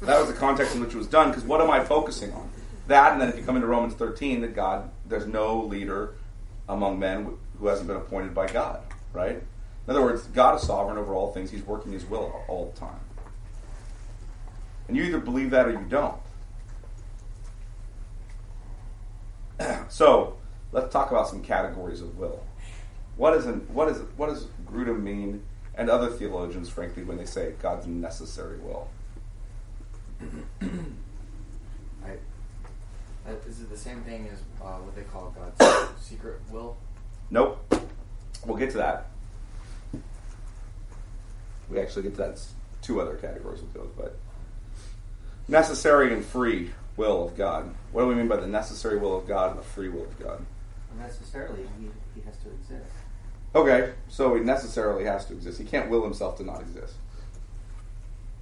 [0.02, 1.28] that was the context in which it was done.
[1.28, 2.50] Because what am I focusing on?
[2.88, 6.14] That, and then if you come into Romans 13, that God, there's no leader
[6.68, 8.80] among men who hasn't been appointed by God,
[9.12, 9.36] right?
[9.36, 11.50] In other words, God is sovereign over all things.
[11.50, 13.00] He's working His will all the time.
[14.88, 16.16] And you either believe that or you don't.
[19.88, 20.36] so,
[20.72, 22.44] let's talk about some categories of will.
[23.16, 25.42] What is an, what is what does Grudem mean,
[25.74, 28.88] and other theologians, frankly, when they say God's necessary will?
[32.04, 32.12] I,
[33.28, 36.76] uh, is it the same thing as uh, what they call God's secret will?
[37.30, 37.58] Nope.
[38.46, 39.06] We'll get to that.
[41.70, 42.40] We actually get to that.
[42.82, 44.18] Two other categories of those, but
[45.46, 47.74] necessary and free will of God.
[47.92, 50.18] What do we mean by the necessary will of God and the free will of
[50.18, 50.44] God?
[50.98, 52.92] Necessarily, he, he has to exist.
[53.54, 55.58] Okay, so he necessarily has to exist.
[55.58, 56.94] He can't will himself to not exist.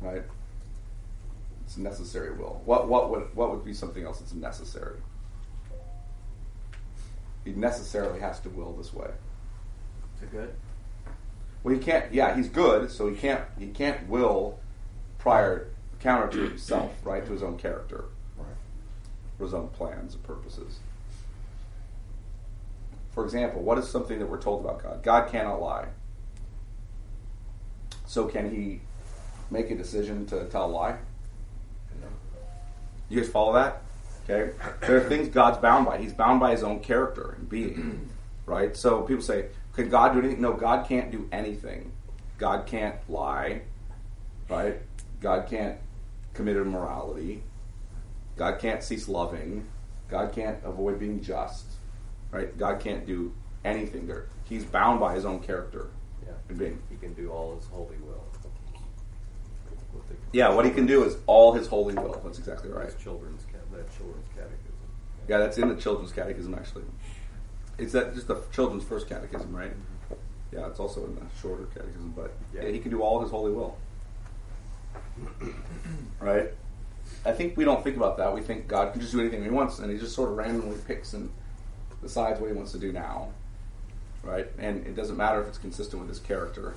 [0.01, 0.23] Right?
[1.65, 2.61] It's a necessary will.
[2.65, 4.97] What what would what would be something else that's necessary?
[7.45, 9.11] He necessarily has to will this way.
[10.21, 10.55] To good?
[11.63, 12.13] Well, he can't.
[12.13, 13.45] Yeah, he's good, so he can't.
[13.59, 14.59] He can't will
[15.19, 15.69] prior
[16.01, 17.25] counter to himself, right?
[17.25, 18.07] To his own character,
[19.41, 20.81] for his own plans and purposes.
[23.13, 25.03] For example, what is something that we're told about God?
[25.03, 25.87] God cannot lie.
[28.07, 28.81] So can he
[29.51, 30.99] make a decision to tell a lie?
[33.09, 33.83] You guys follow that?
[34.29, 34.53] Okay.
[34.83, 35.97] There are things God's bound by.
[35.97, 38.11] He's bound by his own character and being.
[38.47, 38.77] Right?
[38.77, 40.41] So people say, can God do anything?
[40.41, 41.93] No, God can't do anything.
[42.37, 43.63] God can't lie.
[44.49, 44.79] Right?
[45.21, 45.79] God can't
[46.35, 47.45] commit immorality.
[48.41, 49.67] God can't cease loving.
[50.09, 51.67] God can't avoid being just.
[52.31, 52.57] Right?
[52.57, 53.35] God can't do
[53.67, 54.29] anything there.
[54.49, 55.91] He's bound by his own character
[56.25, 56.33] Yeah.
[56.49, 56.83] and being.
[56.89, 58.25] He can do all his holy will.
[60.33, 62.19] Yeah, what he can do is all his holy will.
[62.25, 62.87] That's exactly right.
[62.87, 64.89] His children's that children's catechism.
[65.29, 66.85] Yeah, that's in the children's catechism actually.
[67.77, 69.73] It's that just the children's first catechism, right?
[69.73, 70.15] Mm-hmm.
[70.57, 72.63] Yeah, it's also in the shorter catechism, but yeah.
[72.63, 72.71] Yeah.
[72.71, 73.77] he can do all his holy will.
[76.21, 76.55] right?
[77.25, 78.35] I think we don't think about that.
[78.35, 80.79] We think God can just do anything he wants, and he just sort of randomly
[80.87, 81.31] picks and
[82.03, 83.29] decides what he wants to do now.
[84.23, 84.47] right?
[84.59, 86.75] And it doesn't matter if it's consistent with his character.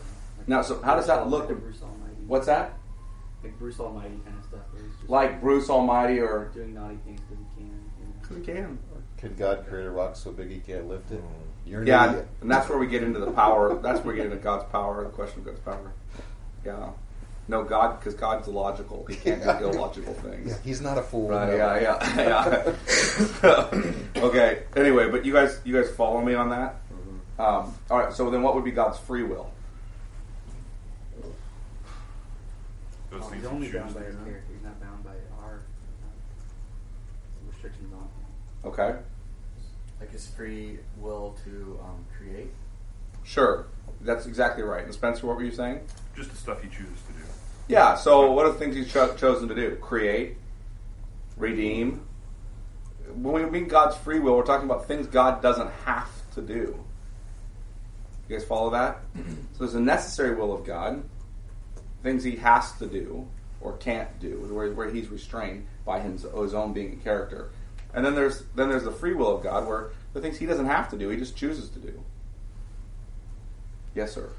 [0.48, 1.48] Now, so how does that look?
[1.50, 2.16] Like Bruce Almighty.
[2.28, 2.74] What's that?
[3.44, 4.62] Like Bruce Almighty kind of stuff.
[4.72, 7.92] Where just Like Bruce Almighty or doing naughty things because he can.
[8.00, 8.40] You know.
[8.40, 8.80] we can.
[9.18, 11.20] Can God create a rock so big he can't lift it?
[11.20, 11.70] Hmm.
[11.70, 12.28] You're Yeah, idiot.
[12.42, 13.74] and that's where we get into the power.
[13.76, 15.94] That's where we get into God's power, the question of God's power.
[16.66, 16.90] Yeah.
[17.48, 19.06] No, God, because God's illogical.
[19.06, 20.52] He can't do illogical things.
[20.52, 21.30] Yeah, he's not a fool.
[21.30, 21.56] Right, no.
[21.56, 22.74] yeah, yeah,
[23.44, 23.84] yeah.
[24.24, 24.64] okay.
[24.78, 26.76] Anyway, but you guys, you guys follow me on that.
[27.38, 28.14] Um, all right.
[28.14, 29.52] So then, what would be God's free will?
[33.10, 34.44] Those Oh, he's only bound by his character.
[34.52, 35.12] He's not bound by
[35.44, 38.72] our uh, restrictions on him.
[38.72, 39.00] Okay.
[40.00, 42.52] Like his free will to um, create.
[43.24, 43.68] Sure.
[44.02, 44.84] That's exactly right.
[44.84, 45.82] And Spencer, what were you saying?
[46.16, 47.24] Just the stuff he chooses to do.
[47.68, 47.96] Yeah.
[47.96, 49.76] So, what are the things he's cho- chosen to do?
[49.78, 50.38] Create,
[51.38, 52.06] redeem.
[53.16, 56.84] When we mean God's free will, we're talking about things God doesn't have to do.
[58.28, 59.02] You guys follow that?
[59.16, 61.04] so there's a necessary will of God,
[62.02, 63.28] things He has to do
[63.62, 67.52] or can't do, where, where He's restrained by his, his own being a character.
[67.94, 70.66] And then there's then there's the free will of God, where the things He doesn't
[70.66, 72.04] have to do, He just chooses to do.
[73.94, 74.32] Yes, sir.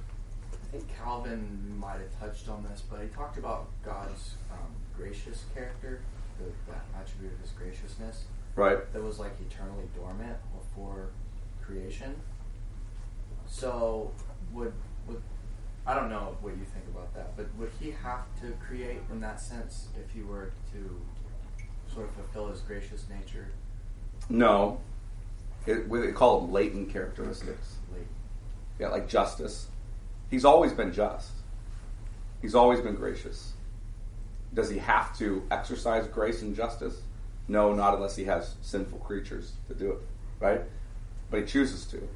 [0.75, 5.45] I think Calvin might have touched on this, but he talked about God's um, gracious
[5.55, 6.01] character,
[6.39, 8.25] the, that attribute of his graciousness
[8.57, 8.93] Right.
[8.93, 11.11] that was like eternally dormant before
[11.65, 12.17] creation.
[13.47, 14.11] So
[14.53, 14.73] would
[15.07, 15.23] would
[15.87, 19.21] I don't know what you think about that, but would he have to create in
[19.21, 21.01] that sense if he were to
[21.93, 23.47] sort of fulfill his gracious nature?
[24.29, 24.81] No.
[25.67, 27.77] It, we call them latent characteristics.
[27.93, 28.07] Like,
[28.81, 29.69] Yeah, like justice.
[30.35, 31.31] He's always been just.
[32.43, 33.53] He's always been gracious.
[34.53, 37.03] Does he have to exercise grace and justice?
[37.47, 39.99] No, not unless he has sinful creatures to do it,
[40.41, 40.63] right?
[41.31, 42.09] But he chooses to.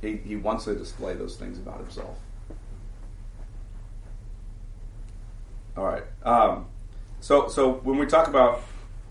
[0.00, 2.16] He, he wants to display those things about himself.
[5.76, 6.04] All right.
[6.22, 6.64] Um,
[7.20, 8.62] so, so when we talk about,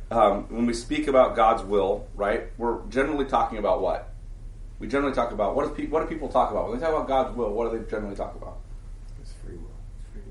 [0.10, 4.09] um, when we speak about God's will, right, we're generally talking about what?
[4.80, 6.96] We generally talk about what, is pe- what do people talk about when they talk
[6.96, 7.52] about God's will?
[7.52, 8.58] What do they generally talk about?
[9.22, 9.72] It's free will.
[10.00, 10.22] it's free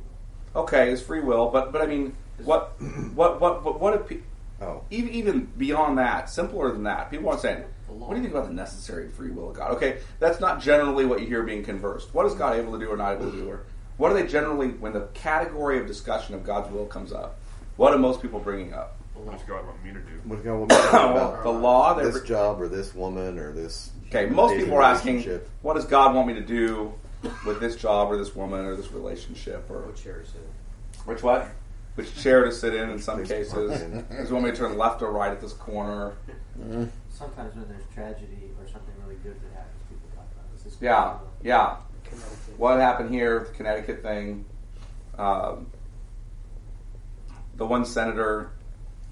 [0.55, 0.63] will.
[0.63, 2.73] Okay, it's free will, but but I mean, what
[3.15, 4.21] what what what, what pe-
[4.61, 4.83] Oh.
[4.91, 8.49] even even beyond that, simpler than that, people are saying, "What do you think about
[8.49, 12.13] the necessary free will of God?" Okay, that's not generally what you hear being conversed.
[12.13, 13.49] What is God able to do or not able to do?
[13.49, 13.61] Or
[13.99, 17.39] what are they generally when the category of discussion of God's will comes up?
[17.79, 18.97] What are most people bringing up?
[19.15, 19.31] The law.
[19.33, 20.21] What's God want me to do?
[20.25, 21.95] What God will be talking Well, about the law.
[21.95, 23.91] They're, this job or this woman or this.
[24.09, 25.49] okay, most dating people are asking, relationship.
[25.63, 26.93] "What does God want me to do
[27.47, 30.49] with this job or this woman or this relationship?" Or What chair is it?
[31.07, 31.49] Which what?
[31.95, 33.53] Which chair to sit in in some Place cases.
[33.53, 34.07] park in.
[34.19, 36.15] Does he want me to turn left or right at this corner?
[37.11, 40.65] Sometimes when there's tragedy or something really good that happens, people talk about this.
[40.65, 41.15] This Yeah,
[41.45, 41.77] yeah.
[42.05, 42.59] Connecticut.
[42.59, 44.45] What happened here, the Connecticut thing?
[45.17, 45.67] Um,
[47.59, 48.53] the one senator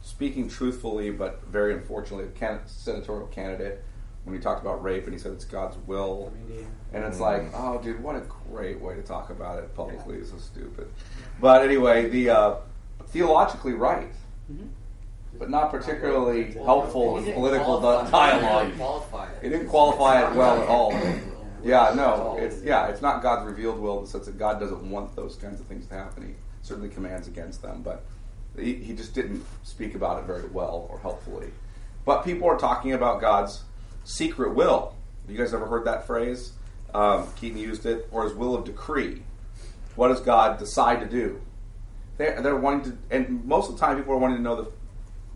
[0.02, 3.82] speaking truthfully, but very unfortunately, a can- senatorial candidate,
[4.24, 6.32] when he talked about rape and he said it's God's will.
[6.92, 10.16] And it's like, oh, dude, what a great way to talk about it publicly.
[10.18, 10.88] It's so stupid.
[11.40, 12.54] But anyway, the uh,
[13.08, 14.08] theologically right,
[14.50, 14.68] Mhm.
[15.38, 18.72] but not particularly helpful in political dialogue.
[19.42, 20.92] It didn't qualify it well at all.
[21.64, 24.88] Yeah, no, it's yeah, it's not God's revealed will in the sense that God doesn't
[24.88, 26.28] want those kinds of things to happen.
[26.28, 28.04] He certainly commands against them, but
[28.58, 31.48] he, he just didn't speak about it very well or helpfully.
[32.04, 33.62] But people are talking about God's
[34.04, 34.94] secret will.
[35.28, 36.52] You guys ever heard that phrase?
[36.94, 39.22] Um, Keaton used it, or his will of decree.
[39.96, 41.40] What does God decide to do?
[42.16, 44.72] They're, they're wanting to, and most of the time, people are wanting to know that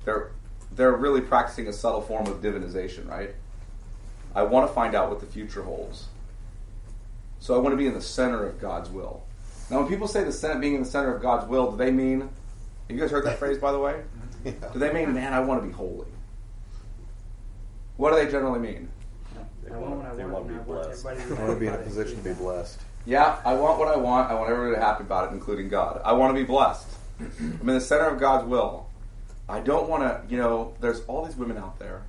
[0.04, 0.30] They're
[0.72, 3.34] they're really practicing a subtle form of divination, right?
[4.34, 6.06] I want to find out what the future holds.
[7.40, 9.24] So I want to be in the center of God's will.
[9.68, 11.90] Now, when people say the center, being in the center of God's will, do they
[11.90, 12.30] mean?
[12.90, 14.02] You guys heard that phrase, by the way?
[14.44, 14.52] Yeah.
[14.72, 16.08] Do they mean, man, I want to be holy?
[17.96, 18.88] What do they generally mean?
[19.72, 21.06] I want what I They want, want to be blessed.
[21.06, 22.80] everybody I want to be in a position to be blessed.
[23.06, 24.30] Yeah, I want what I want.
[24.30, 26.00] I want everybody to be happy about it, including God.
[26.04, 26.88] I want to be blessed.
[27.20, 28.88] I'm in the center of God's will.
[29.48, 32.02] I don't want to, you know, there's all these women out there,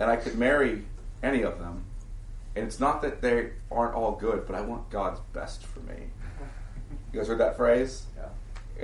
[0.00, 0.84] and I could marry
[1.22, 1.84] any of them.
[2.56, 5.96] And it's not that they aren't all good, but I want God's best for me.
[7.12, 8.04] You guys heard that phrase?
[8.16, 8.28] Yeah.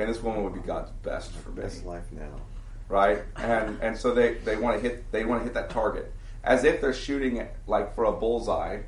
[0.00, 2.40] And this woman would be God's best for me Best life now.
[2.88, 3.22] right?
[3.36, 6.64] And and so they, they want to hit they want to hit that target as
[6.64, 8.78] if they're shooting it like for a bullseye,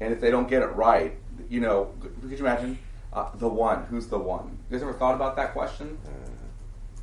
[0.00, 1.16] and if they don't get it right,
[1.48, 2.78] you know, could you imagine
[3.12, 3.84] uh, the one?
[3.84, 4.58] Who's the one?
[4.68, 5.96] You guys ever thought about that question?
[6.04, 6.10] Uh,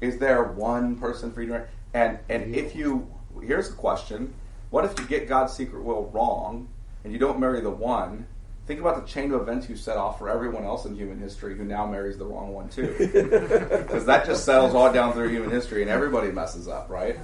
[0.01, 1.67] Is there one person for you to marry?
[1.93, 3.07] And and if you
[3.41, 4.33] here's the question:
[4.71, 6.67] What if you get God's secret will wrong
[7.03, 8.27] and you don't marry the one?
[8.65, 11.55] Think about the chain of events you set off for everyone else in human history
[11.55, 12.95] who now marries the wrong one too.
[13.85, 17.17] Because that just settles all down through human history and everybody messes up, right?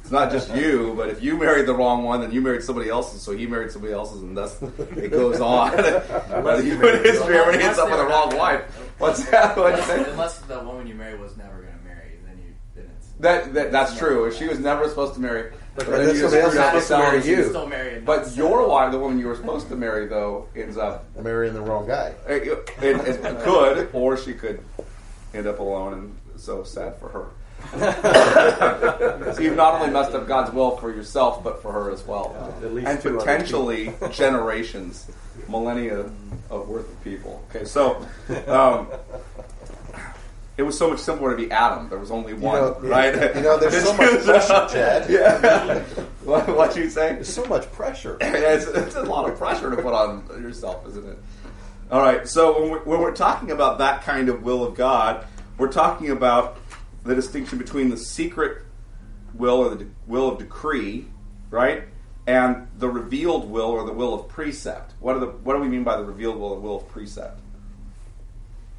[0.00, 2.90] It's not just you, but if you married the wrong one, then you married somebody
[2.90, 5.74] else's, so he married somebody else's, and thus it goes on.
[5.76, 8.62] but human history, everybody ends up with the wrong wife.
[8.98, 9.56] What's that?
[9.56, 10.08] What'd?
[10.08, 13.54] Unless the woman you married was never going to marry, then you then it's That,
[13.54, 14.26] that that's true.
[14.26, 16.80] If she was never supposed to marry, But then that's you just somebody else the
[16.80, 17.48] supposed to marry you.
[17.48, 18.04] Still married.
[18.04, 18.70] But your settled.
[18.70, 22.14] wife, the woman you were supposed to marry, though, ends up Marrying the wrong guy.
[22.28, 24.62] it, it, it could, or she could
[25.32, 27.28] end up alone, and so sad for her.
[29.32, 32.34] so you've not only messed up God's will for yourself, but for her as well,
[32.62, 35.10] At least and potentially generations,
[35.48, 36.10] millennia
[36.50, 37.44] of worth of people.
[37.50, 38.04] Okay, so
[38.48, 38.88] um,
[40.56, 41.88] it was so much simpler to be Adam.
[41.88, 43.14] There was only one, know, right?
[43.34, 45.10] you know, there's so much pressure, Chad.
[45.10, 45.80] yeah.
[46.24, 47.14] what what you say?
[47.14, 48.18] There's so much pressure.
[48.20, 51.18] it's, it's a lot of pressure to put on yourself, isn't it?
[51.90, 52.28] All right.
[52.28, 56.10] So when we're, when we're talking about that kind of will of God, we're talking
[56.10, 56.58] about
[57.04, 58.62] the distinction between the secret
[59.34, 61.06] will or the de- will of decree,
[61.50, 61.84] right,
[62.26, 64.92] and the revealed will or the will of precept.
[65.00, 67.40] What are the what do we mean by the revealed will or will of precept?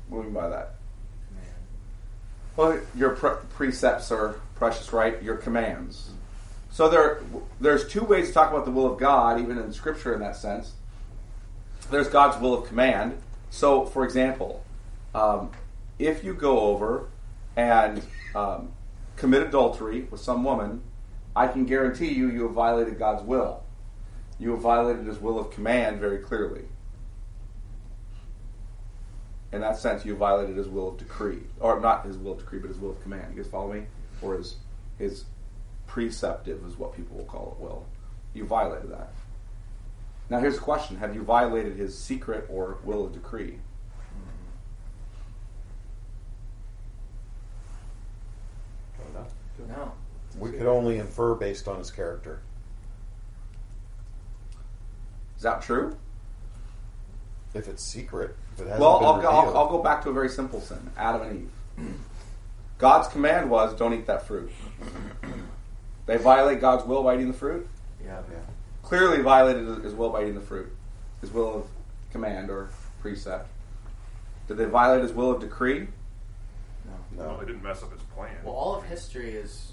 [0.09, 0.75] What do we mean by that?
[2.55, 5.21] Well, your pre- precepts are precious, right?
[5.23, 6.11] Your commands.
[6.69, 7.21] So there,
[7.59, 10.35] there's two ways to talk about the will of God, even in Scripture, in that
[10.35, 10.73] sense.
[11.89, 13.17] There's God's will of command.
[13.49, 14.63] So, for example,
[15.13, 15.51] um,
[15.99, 17.09] if you go over
[17.55, 18.01] and
[18.35, 18.71] um,
[19.15, 20.81] commit adultery with some woman,
[21.35, 23.63] I can guarantee you, you have violated God's will.
[24.39, 26.63] You have violated His will of command very clearly.
[29.53, 32.59] In that sense, you violated His will of decree, or not His will of decree,
[32.59, 33.35] but His will of command.
[33.35, 33.83] You guys follow me?
[34.21, 34.55] Or His
[34.97, 35.25] His
[35.85, 37.85] preceptive is what people will call it will.
[38.33, 39.13] You violated that.
[40.29, 43.59] Now here's the question: Have you violated his secret or will of decree?
[49.67, 49.93] No.
[50.37, 52.41] We could only infer based on his character.
[55.37, 55.95] Is that true?
[57.53, 59.57] If it's secret, if it hasn't Well, been I'll go, I'll.
[59.57, 61.93] I'll go back to a very simple sin: Adam and Eve.
[62.79, 64.51] God's command was, "Don't eat that fruit."
[66.05, 67.67] They violate God's will by eating the fruit.
[68.03, 68.21] Yeah.
[68.31, 68.37] Yeah.
[68.81, 70.69] Clearly violated His will by eating the fruit.
[71.21, 71.67] His will of
[72.11, 72.69] command or
[73.01, 73.47] precept.
[74.47, 75.87] Did they violate His will of decree?
[77.15, 77.23] No.
[77.25, 78.35] No, they didn't mess up his plan.
[78.43, 79.71] Well, all of history is,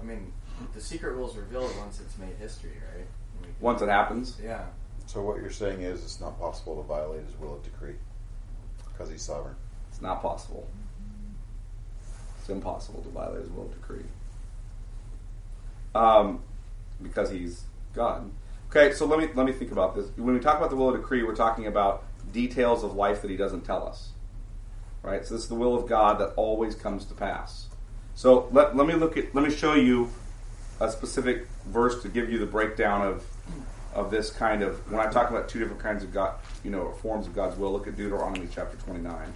[0.00, 0.32] I mean,
[0.74, 3.04] the secret will is revealed once it's made history, right?
[3.38, 4.64] I mean, Once it happens, Yeah.
[5.08, 7.94] So what you're saying is it's not possible to violate his will of decree
[8.92, 9.56] because he's sovereign.
[9.88, 10.68] It's not possible.
[12.38, 14.04] It's impossible to violate his will of decree.
[15.94, 16.42] Um,
[17.02, 18.30] because he's God.
[18.68, 20.10] Okay, so let me let me think about this.
[20.16, 23.30] When we talk about the will of decree, we're talking about details of life that
[23.30, 24.10] he doesn't tell us.
[25.02, 25.24] Right?
[25.24, 27.68] So this is the will of God that always comes to pass.
[28.14, 30.10] So let, let me look at let me show you
[30.80, 33.24] a specific verse to give you the breakdown of
[33.94, 36.92] of this kind of when I talk about two different kinds of God, you know,
[37.02, 37.72] forms of God's will.
[37.72, 39.32] Look at Deuteronomy chapter twenty nine.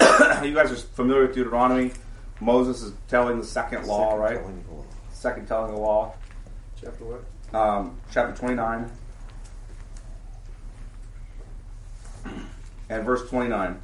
[0.44, 1.92] you guys are familiar with Deuteronomy.
[2.40, 4.36] Moses is telling the second law, Second right?
[4.38, 4.84] telling law.
[5.12, 6.14] Second telling the law.
[6.82, 7.24] Chapter what?
[7.54, 8.90] Um, chapter 29
[12.88, 13.80] and verse 29.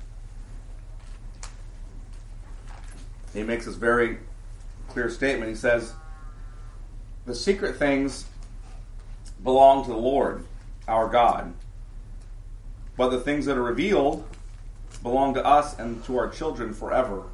[3.34, 4.18] He makes this very
[4.88, 5.48] clear statement.
[5.48, 5.94] He says,
[7.24, 8.26] The secret things
[9.42, 10.44] belong to the Lord,
[10.88, 11.52] our God,
[12.96, 14.26] but the things that are revealed
[15.02, 17.24] belong to us and to our children forever,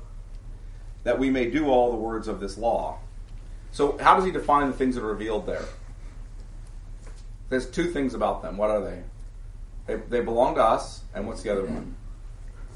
[1.04, 2.98] that we may do all the words of this law.
[3.70, 5.64] So, how does he define the things that are revealed there?
[7.48, 8.56] There's two things about them.
[8.56, 9.02] What are they?
[9.86, 11.96] They, they belong to us, and what's the other one?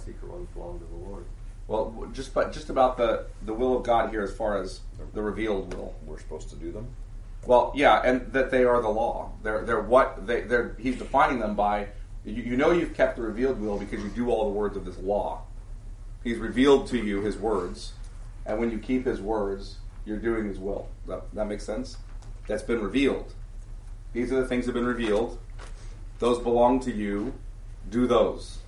[0.05, 1.25] Secret ones belong to the Lord.
[1.69, 4.81] Well, just but just about the the will of God here, as far as
[5.13, 5.95] the revealed will.
[6.05, 6.89] We're supposed to do them.
[7.45, 9.33] Well, yeah, and that they are the law.
[9.43, 10.77] They're they're what they they're.
[10.79, 11.89] He's defining them by.
[12.25, 14.85] You, you know you've kept the revealed will because you do all the words of
[14.85, 15.43] this law.
[16.25, 17.93] He's revealed to you His words,
[18.45, 20.89] and when you keep His words, you're doing His will.
[21.07, 21.97] That that makes sense.
[22.47, 23.33] That's been revealed.
[24.13, 25.39] These are the things that have been revealed.
[26.21, 27.35] Those belong to you.
[27.91, 28.59] Do those.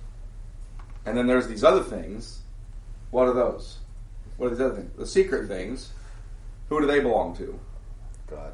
[1.05, 2.41] And then there's these other things.
[3.11, 3.77] What are those?
[4.37, 4.91] What are these other things?
[4.97, 5.91] The secret things.
[6.69, 7.59] Who do they belong to?
[8.29, 8.53] God.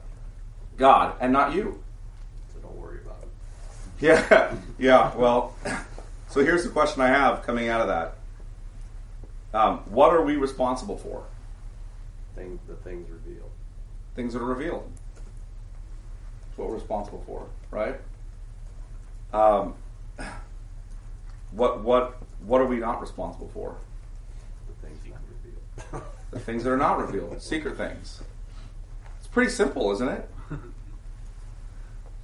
[0.77, 1.83] God, and not you.
[2.53, 3.29] So don't worry about it.
[3.99, 5.15] Yeah, yeah.
[5.15, 5.53] Well,
[6.29, 8.15] so here's the question I have coming out of that.
[9.53, 11.23] Um, what are we responsible for?
[12.35, 13.51] Thing, the things revealed.
[14.15, 14.91] things that are revealed.
[16.49, 17.95] It's what we're responsible for, right?
[19.33, 19.75] Um,
[21.51, 23.77] what what what are we not responsible for?
[24.67, 25.63] The things not revealed.
[26.31, 28.21] The things that are not revealed, secret things.
[29.19, 30.29] It's pretty simple, isn't it?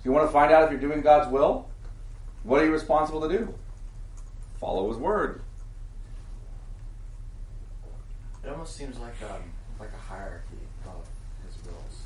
[0.03, 1.69] You want to find out if you're doing God's will?
[2.43, 3.53] What are you responsible to do?
[4.59, 5.41] Follow His word.
[8.43, 9.43] It almost seems like um
[9.79, 11.05] like a hierarchy of
[11.45, 12.01] his wills,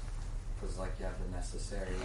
[0.55, 1.95] because like you have the necessary,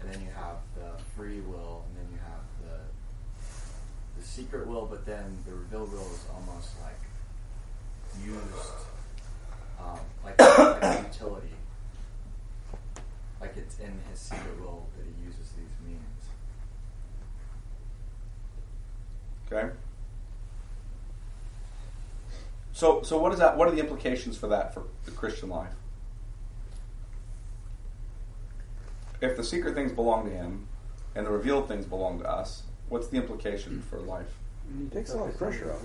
[0.00, 4.86] and then you have the free will, and then you have the the secret will,
[4.86, 7.00] but then the revealed will is almost like
[8.24, 8.40] used
[9.80, 11.52] um, like, like a utility,
[13.40, 16.24] like it's in his secret will that he uses these means.
[19.50, 19.74] Okay.
[22.72, 23.56] So, so what is that?
[23.56, 25.72] What are the implications for that for the Christian life?
[29.20, 30.68] If the secret things belong to Him,
[31.16, 34.32] and the revealed things belong to us, what's the implication for life?
[34.70, 35.82] We need to Takes a lot of pressure off.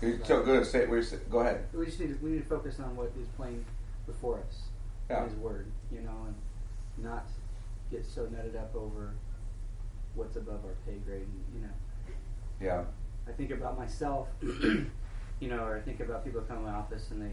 [0.00, 0.06] will.
[0.06, 0.66] I mean, You- So good.
[0.66, 1.64] Say, say- go ahead.
[1.72, 3.64] we just need to, we need to focus on what is playing
[4.06, 4.68] before us,
[5.10, 5.24] Yeah.
[5.24, 6.34] His word, you know, and
[7.04, 7.26] not
[7.90, 9.14] get so nutted up over
[10.14, 11.22] what's above our pay grade.
[11.22, 11.74] And, you know,
[12.60, 12.84] Yeah.
[13.26, 17.10] I think about myself, you know, or I think about people come to my office
[17.10, 17.32] and they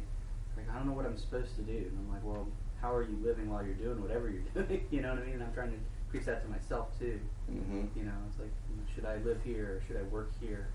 [0.57, 2.47] like, I don't know what I'm supposed to do, and I'm like, well,
[2.81, 4.85] how are you living while you're doing whatever you're doing?
[4.89, 5.33] you know what I mean?
[5.35, 5.77] And I'm trying to
[6.09, 7.19] preach that to myself too.
[7.47, 8.51] hmm You know, it's like,
[8.93, 10.67] should I live here or should I work here,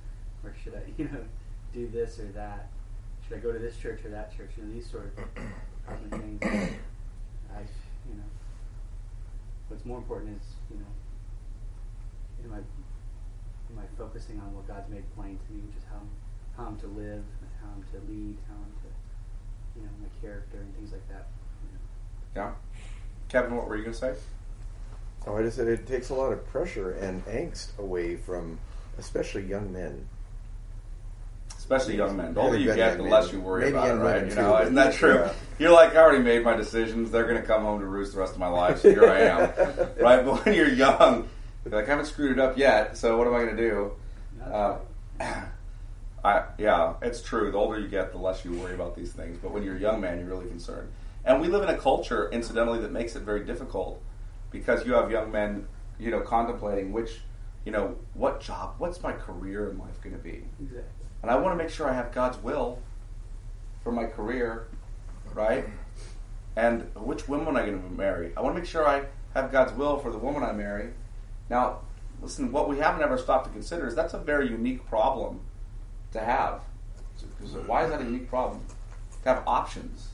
[0.45, 1.25] or should I, you know,
[1.73, 2.69] do this or that?
[3.27, 4.51] Should I go to this church or that church?
[4.57, 5.25] You know, these sort of
[5.87, 6.75] common things.
[7.55, 7.61] I,
[8.09, 8.31] you know,
[9.69, 15.05] what's more important is, you know, am I am I focusing on what God's made
[15.15, 16.01] plain to me, which is how
[16.57, 17.25] how I'm to live,
[17.63, 18.91] how I'm to lead, how I'm to,
[19.77, 21.29] you know, my character and things like that.
[21.63, 22.43] You know.
[22.43, 22.53] Yeah.
[23.29, 24.15] Kevin, what were you going to say?
[25.27, 28.59] Oh, I just said it takes a lot of pressure and angst away from,
[28.99, 30.09] especially young men.
[31.71, 32.35] Especially young men.
[32.35, 34.27] The Maybe older you get, the less you worry Maybe about it, right?
[34.27, 35.15] You know, isn't that true?
[35.15, 35.33] yeah.
[35.61, 37.13] You're like, I already made my decisions.
[37.13, 38.81] They're going to come home to roost the rest of my life.
[38.81, 39.41] So here I am,
[40.01, 40.25] right?
[40.25, 41.29] But when you're young,
[41.65, 42.97] you're like, I haven't screwed it up yet.
[42.97, 43.93] So what am I going to do?
[44.45, 44.79] Uh.
[46.25, 47.51] I, yeah, it's true.
[47.51, 49.39] The older you get, the less you worry about these things.
[49.41, 50.91] But when you're a young man, you're really concerned.
[51.25, 54.03] And we live in a culture, incidentally, that makes it very difficult
[54.51, 55.67] because you have young men,
[55.99, 57.21] you know, contemplating which,
[57.65, 60.43] you know, what job, what's my career in life going to be?
[60.61, 61.00] Exactly.
[61.23, 62.79] And I want to make sure I have God's will
[63.83, 64.69] for my career,
[65.35, 65.67] right?
[66.57, 68.33] And which woman am I going to marry?
[68.37, 69.05] I want to make sure I
[69.35, 70.91] have God's will for the woman I marry.
[71.49, 71.81] Now,
[72.21, 75.41] listen, what we haven't ever stopped to consider is that's a very unique problem
[76.13, 76.63] to have.
[77.67, 78.63] Why is that a unique problem?
[79.23, 80.09] To have options.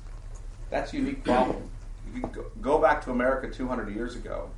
[0.70, 1.70] That's a unique problem.
[2.14, 4.50] You can go back to America 200 years ago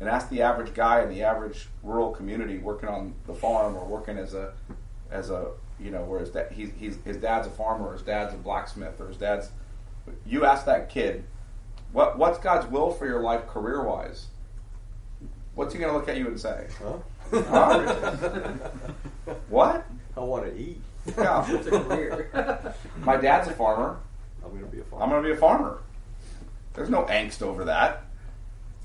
[0.00, 3.84] and ask the average guy in the average rural community working on the farm or
[3.84, 4.52] working as a
[5.10, 5.48] as a
[5.80, 9.00] you know where his, he's, he's, his dad's a farmer or his dad's a blacksmith
[9.00, 9.50] or his dad's
[10.26, 11.24] you ask that kid
[11.92, 14.26] what what's God's will for your life career wise
[15.54, 16.98] what's he going to look at you and say Huh?
[17.32, 18.52] huh?
[19.48, 19.86] what
[20.16, 20.80] I want to eat.
[21.16, 22.74] yeah It's a career.
[23.02, 23.98] my dad's a farmer
[24.44, 25.04] I'm going to be a farmer.
[25.04, 25.78] I'm going to be a farmer
[26.74, 28.04] there's no angst over that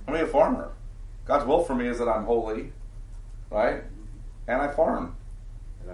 [0.07, 0.71] I'm going to be a farmer
[1.25, 2.71] God's will for me is that I'm holy
[3.49, 3.83] right
[4.47, 5.15] and I farm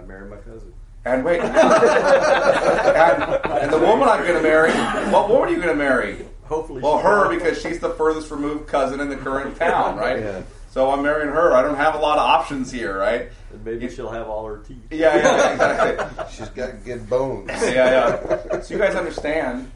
[0.00, 0.72] I marry my cousin.
[1.04, 4.70] And wait, and, and the woman I'm going to marry,
[5.10, 6.26] what woman are you going to marry?
[6.44, 7.38] Hopefully, Well, her will.
[7.38, 10.18] because she's the furthest removed cousin in the current town, right?
[10.20, 10.42] Yeah.
[10.70, 11.52] So I'm marrying her.
[11.52, 13.30] I don't have a lot of options here, right?
[13.52, 14.76] And maybe she'll have all her teeth.
[14.90, 16.24] Yeah, yeah, exactly.
[16.36, 17.48] She's got good bones.
[17.62, 18.60] Yeah, yeah.
[18.60, 19.70] So you guys understand?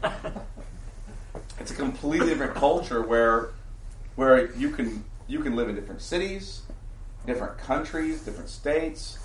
[1.59, 3.49] It's a completely different culture where,
[4.15, 6.61] where you can you can live in different cities,
[7.25, 9.17] different countries, different states.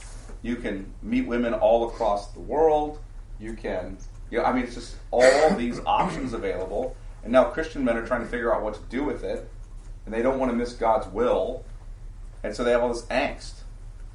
[0.43, 2.99] You can meet women all across the world.
[3.39, 3.99] You can,
[4.31, 6.97] you know, I mean, it's just all these options available.
[7.22, 9.51] And now Christian men are trying to figure out what to do with it,
[10.05, 11.64] and they don't want to miss God's will,
[12.43, 13.61] and so they have all this angst,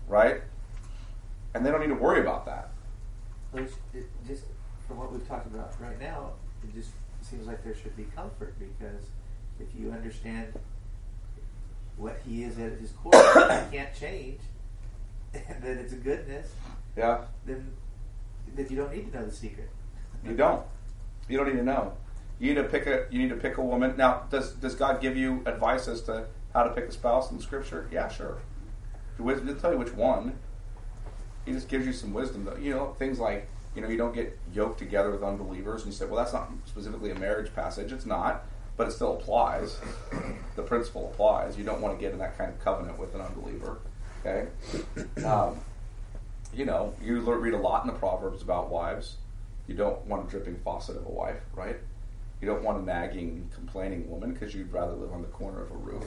[0.07, 0.41] right?
[1.53, 2.71] And they don't need to worry about that.
[3.53, 3.71] It,
[4.27, 4.43] just
[4.87, 6.31] from what we've talked about right now,
[6.63, 6.91] it just
[7.21, 9.05] seems like there should be comfort because
[9.59, 10.53] if you understand
[11.97, 13.13] what he is at his core,
[13.71, 14.39] he can't change,
[15.61, 16.47] that it's a goodness,
[16.95, 17.25] Yeah.
[17.45, 17.71] then
[18.55, 19.69] then you don't need to know the secret.
[20.23, 20.65] You don't.
[21.27, 21.93] You don't need to know.
[22.39, 23.05] You need to pick a.
[23.11, 23.95] You need to pick a woman.
[23.97, 27.39] Now, does does God give you advice as to how to pick a spouse in
[27.39, 27.87] Scripture?
[27.91, 28.37] Yeah, sure.
[29.17, 30.37] He'll tell you which one.
[31.45, 32.45] He just gives you some wisdom.
[32.45, 32.55] Though.
[32.57, 35.83] You know things like You know, you don't get yoked together with unbelievers.
[35.83, 37.91] And you say, well, that's not specifically a marriage passage.
[37.91, 38.45] It's not,
[38.77, 39.77] but it still applies.
[40.55, 41.57] the principle applies.
[41.57, 43.79] You don't want to get in that kind of covenant with an unbeliever.
[44.25, 44.47] Okay?
[45.23, 45.59] Um,
[46.53, 49.17] you know, you read a lot in the Proverbs about wives.
[49.67, 51.77] You don't want a dripping faucet of a wife, right?
[52.41, 55.71] You don't want a nagging, complaining woman because you'd rather live on the corner of
[55.71, 56.03] a roof.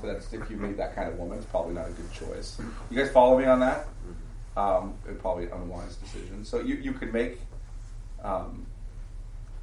[0.00, 2.58] So that's if you meet that kind of woman, it's probably not a good choice.
[2.90, 3.86] You guys follow me on that?
[4.56, 6.44] Um, probably an unwise decision.
[6.44, 7.40] So you you can make,
[8.22, 8.66] um,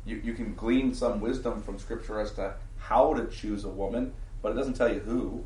[0.05, 4.13] you you can glean some wisdom from Scripture as to how to choose a woman,
[4.41, 5.43] but it doesn't tell you who.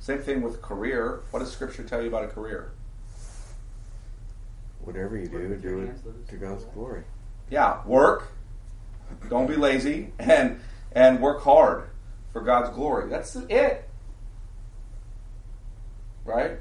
[0.00, 1.20] Same thing with career.
[1.30, 2.72] What does Scripture tell you about a career?
[4.80, 7.02] Whatever you do, Work with your do it to God's glory.
[7.50, 8.32] Yeah, work.
[9.28, 10.60] Don't be lazy, and
[10.92, 11.90] and work hard
[12.32, 13.08] for God's glory.
[13.08, 13.88] That's it.
[16.24, 16.58] Right?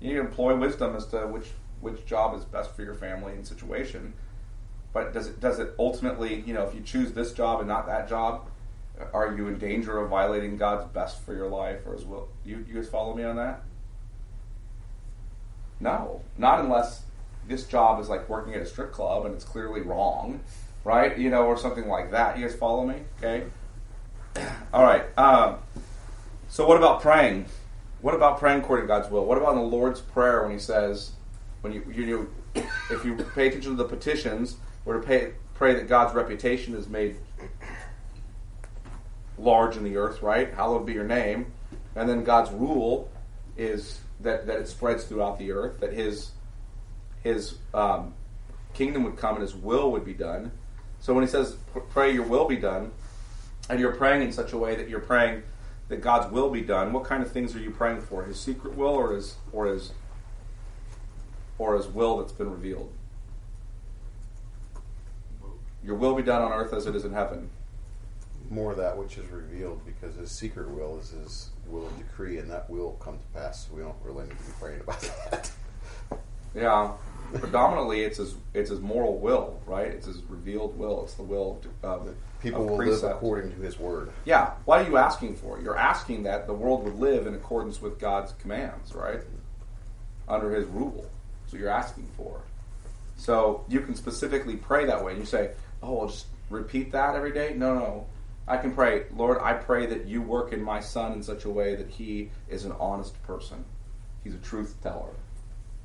[0.00, 1.48] You need to employ wisdom as to which
[1.80, 4.14] which job is best for your family and situation.
[4.92, 7.86] But does it does it ultimately, you know, if you choose this job and not
[7.86, 8.48] that job,
[9.12, 12.28] are you in danger of violating God's best for your life or as well?
[12.44, 13.62] You you guys follow me on that?
[15.80, 17.02] No, not unless
[17.48, 20.40] this job is like working at a strip club and it's clearly wrong,
[20.84, 21.18] right?
[21.18, 22.38] You know, or something like that.
[22.38, 22.96] You guys follow me?
[23.18, 23.44] Okay.
[24.72, 25.04] All right.
[25.18, 25.56] Um,
[26.48, 27.46] so, what about praying?
[28.00, 29.24] What about praying according to God's will?
[29.24, 31.12] What about in the Lord's Prayer when He says,
[31.62, 32.06] when you you
[32.54, 36.74] know, if you pay attention to the petitions, we're to pay, pray that God's reputation
[36.74, 37.16] is made
[39.42, 40.52] large in the earth, right?
[40.54, 41.52] Hallowed be Your name,
[41.96, 43.10] and then God's rule
[43.56, 45.80] is that that it spreads throughout the earth.
[45.80, 46.30] That His
[47.22, 48.14] his um,
[48.74, 50.52] kingdom would come and his will would be done.
[51.00, 51.56] So when he says,
[51.90, 52.92] pray your will be done,
[53.68, 55.42] and you're praying in such a way that you're praying
[55.88, 58.24] that God's will be done, what kind of things are you praying for?
[58.24, 59.92] His secret will or his, or his,
[61.58, 62.92] or his will that's been revealed?
[65.84, 67.50] Your will be done on earth as it is in heaven.
[68.50, 72.38] More of that which is revealed because his secret will is his will and decree,
[72.38, 73.66] and that will come to pass.
[73.66, 75.50] So we don't really need to be praying about that.
[76.54, 76.92] Yeah,
[77.34, 79.86] predominantly it's his it's his moral will, right?
[79.86, 81.04] It's his revealed will.
[81.04, 84.10] It's the will of, of People of will live according to his word.
[84.24, 84.54] Yeah.
[84.64, 85.60] What are you asking for?
[85.60, 89.20] You're asking that the world would live in accordance with God's commands, right?
[90.28, 91.08] Under His rule.
[91.46, 92.40] So you're asking for.
[93.16, 95.12] So you can specifically pray that way.
[95.12, 98.06] And you say, "Oh, I'll just repeat that every day." No, no.
[98.46, 99.38] I can pray, Lord.
[99.40, 102.64] I pray that you work in my son in such a way that he is
[102.64, 103.64] an honest person.
[104.24, 105.14] He's a truth teller.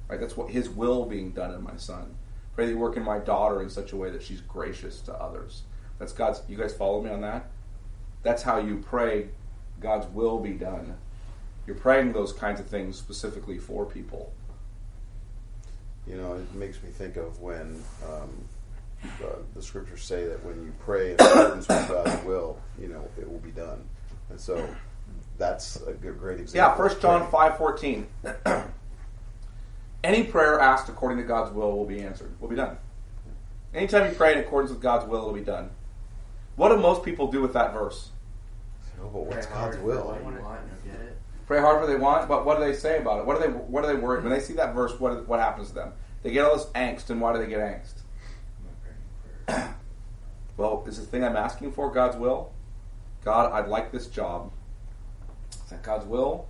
[0.07, 0.19] Right?
[0.19, 2.15] That's what His will being done in my son.
[2.55, 5.13] Pray that you work in my daughter in such a way that she's gracious to
[5.13, 5.63] others.
[5.99, 6.41] That's God's.
[6.47, 7.49] You guys follow me on that?
[8.23, 9.29] That's how you pray
[9.79, 10.97] God's will be done.
[11.65, 14.33] You're praying those kinds of things specifically for people.
[16.07, 18.29] You know, it makes me think of when um,
[19.03, 23.07] uh, the scriptures say that when you pray in accordance with God's will, you know,
[23.17, 23.83] it will be done.
[24.29, 24.67] And so
[25.37, 26.71] that's a good, great example.
[26.71, 26.75] Yeah.
[26.75, 27.31] First John praying.
[27.31, 28.07] five fourteen.
[30.03, 32.39] Any prayer asked according to God's will will be answered.
[32.39, 32.77] Will be done.
[33.73, 35.69] Anytime you pray in accordance with God's will, it'll be done.
[36.55, 38.09] What do most people do with that verse?
[38.97, 40.03] No, but what's Pray God's hard will?
[40.03, 41.17] for What you want get it.
[41.45, 43.25] Pray however they want, but what do they say about it?
[43.25, 44.99] What do they what do they worry when they see that verse?
[44.99, 45.93] What what happens to them?
[46.23, 48.01] They get all this angst, and why do they get angst?
[50.57, 52.51] Well, is the thing I'm asking for God's will?
[53.23, 54.51] God, I'd like this job.
[55.51, 56.47] Is that God's will?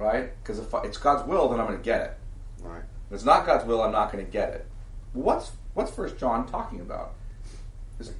[0.00, 0.30] Right?
[0.42, 2.16] Because if I- it's God's will, then I'm going to get it.
[2.60, 2.82] Right.
[3.08, 4.66] If it's not God's will, I'm not going to get it.
[5.12, 7.14] What's what's First John talking about?
[8.00, 8.12] Is,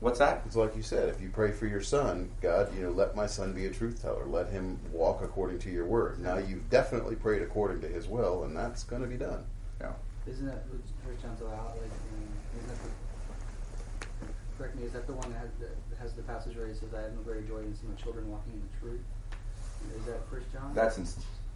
[0.00, 0.42] what's that?
[0.44, 3.26] It's like you said, if you pray for your son, God, you know, let my
[3.26, 4.26] son be a truth teller.
[4.26, 6.20] Let him walk according to your word.
[6.20, 9.44] Now you've definitely prayed according to his will, and that's going to be done.
[9.80, 9.92] Yeah.
[10.26, 11.76] Isn't that what First John's about?
[11.80, 12.15] Like, isn't that the,
[14.58, 16.88] correct me, is that the one that has, that has the passage where he says,
[16.96, 19.00] "I have no greater joy than seeing my children walking in the truth"?
[19.98, 20.72] Is that First John?
[20.74, 21.06] That's in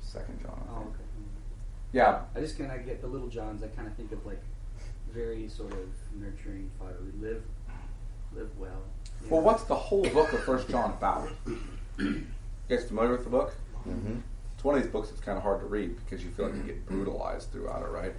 [0.03, 0.61] Second John.
[0.68, 0.94] I Oh, think.
[0.94, 1.05] okay.
[1.92, 2.22] Yeah.
[2.36, 3.62] I just kind of get the little Johns.
[3.62, 4.40] I kind of think of like
[5.12, 6.96] very sort of nurturing father.
[7.05, 7.42] We live,
[8.34, 8.82] live well.
[9.22, 9.46] you Well, know.
[9.46, 11.28] what's the whole book of First John about?
[11.98, 12.24] You
[12.68, 13.55] guys familiar with the book?
[13.88, 14.18] Mm-hmm.
[14.55, 16.55] It's one of these books that's kind of hard to read because you feel like
[16.57, 18.12] you get brutalized throughout it, right?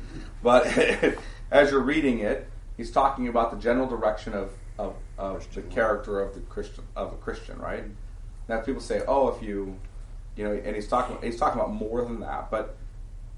[0.44, 0.66] But
[1.52, 6.22] as you're reading it, he's talking about the general direction of, of, of the character
[6.22, 7.84] of the Christian of a Christian, right?
[8.48, 9.78] Now people say, oh, if you,
[10.36, 12.78] you know, and he's talking he's talking about more than that, but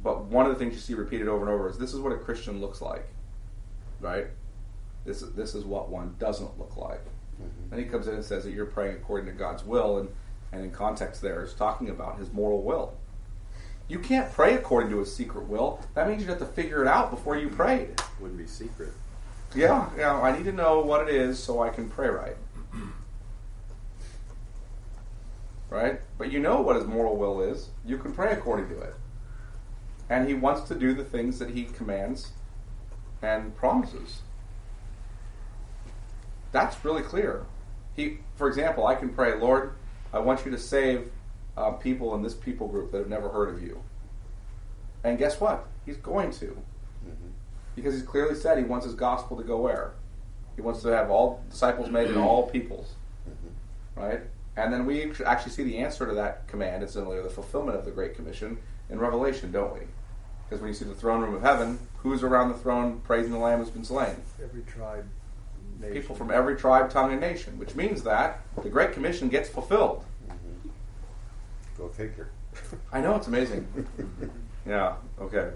[0.03, 2.11] but one of the things you see repeated over and over is this is what
[2.11, 3.07] a Christian looks like,
[3.99, 4.27] right?
[5.05, 7.03] This this is what one doesn't look like.
[7.41, 7.69] Mm-hmm.
[7.69, 10.09] Then he comes in and says that you're praying according to God's will, and,
[10.51, 12.93] and in context there is talking about his moral will.
[13.87, 15.81] You can't pray according to his secret will.
[15.93, 18.01] That means you have to figure it out before you prayed.
[18.19, 18.93] Wouldn't be secret.
[19.55, 20.19] Yeah, yeah.
[20.19, 22.35] I need to know what it is so I can pray right.
[25.69, 26.01] Right?
[26.17, 27.69] But you know what his moral will is.
[27.85, 28.95] You can pray according to it.
[30.09, 32.31] And he wants to do the things that he commands
[33.21, 34.21] and promises.
[36.51, 37.45] That's really clear.
[37.95, 39.73] He, for example, I can pray, Lord,
[40.11, 41.11] I want you to save
[41.57, 43.83] uh, people in this people group that have never heard of you.
[45.03, 45.67] And guess what?
[45.85, 46.57] He's going to.
[47.75, 49.93] Because he's clearly said he wants his gospel to go where?
[50.55, 52.93] He wants to have all disciples made in all peoples.
[53.95, 54.21] Right?
[54.55, 57.85] And then we actually see the answer to that command, it's only the fulfillment of
[57.85, 58.57] the Great Commission
[58.89, 59.81] in Revelation, don't we?
[60.47, 63.39] Because when you see the throne room of heaven, who's around the throne praising the
[63.39, 64.15] Lamb who's been slain?
[64.43, 65.05] Every tribe,
[65.79, 65.93] nation.
[65.93, 70.03] People from every tribe, tongue, and nation, which means that the Great Commission gets fulfilled.
[71.77, 72.29] Go figure.
[72.91, 73.67] I know it's amazing.
[74.67, 74.95] yeah.
[75.19, 75.49] Okay.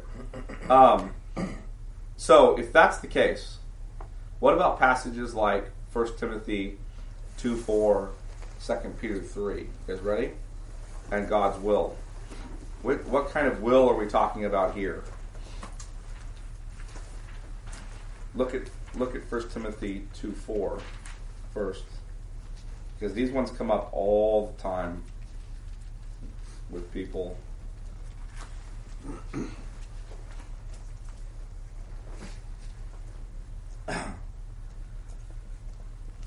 [0.70, 1.14] Um,
[2.18, 3.58] so if that's the case,
[4.40, 6.78] what about passages like 1 Timothy
[7.38, 8.12] two four,
[8.66, 9.62] 2 Peter three?
[9.62, 10.32] You guys ready?
[11.12, 11.96] And God's will.
[12.82, 15.04] What, what kind of will are we talking about here?
[18.36, 18.64] Look at
[18.96, 20.80] look at 1 Timothy 2 4
[21.54, 21.84] first.
[22.98, 25.04] Because these ones come up all the time
[26.70, 27.38] with people.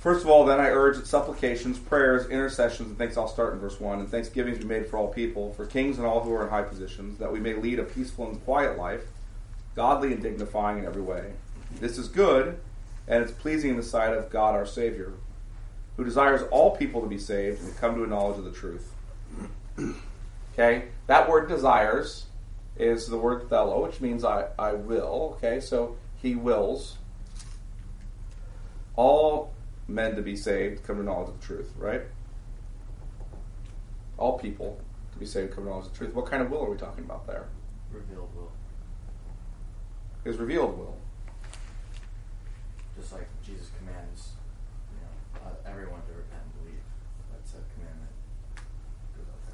[0.00, 3.18] First of all, then I urge that supplications, prayers, intercessions, and thanks.
[3.18, 4.00] I'll start in verse 1.
[4.00, 6.62] And thanksgivings be made for all people, for kings and all who are in high
[6.62, 9.02] positions, that we may lead a peaceful and quiet life,
[9.74, 11.32] godly and dignifying in every way.
[11.80, 12.58] This is good,
[13.06, 15.12] and it's pleasing in the sight of God our Savior,
[15.98, 18.52] who desires all people to be saved and to come to a knowledge of the
[18.52, 18.92] truth.
[20.52, 22.26] Okay, that word desires
[22.76, 25.36] is the word thelo, which means I, I will.
[25.36, 26.98] Okay, so he wills
[28.96, 29.52] all
[29.90, 32.02] men to be saved, come to knowledge of the truth, right?
[34.16, 34.80] All people
[35.12, 36.14] to be saved, come to knowledge of the truth.
[36.14, 37.46] What kind of will are we talking about there?
[37.92, 38.52] Revealed will.
[40.24, 40.96] Is revealed will.
[42.96, 44.30] Just like Jesus commands,
[44.92, 46.80] you know, uh, everyone to repent and believe.
[47.32, 48.10] That's a commandment.
[49.16, 49.52] Goes out to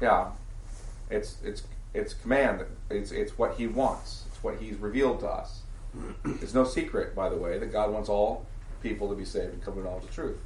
[0.00, 0.32] everyone.
[1.10, 1.62] Yeah, it's it's
[1.94, 2.64] it's command.
[2.90, 4.24] It's it's what he wants.
[4.28, 5.62] It's what he's revealed to us.
[6.42, 8.44] It's no secret, by the way, that God wants all
[8.86, 10.38] people to be saved and come to knowledge of the truth.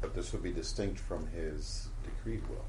[0.00, 2.64] But this would be distinct from his decreed will.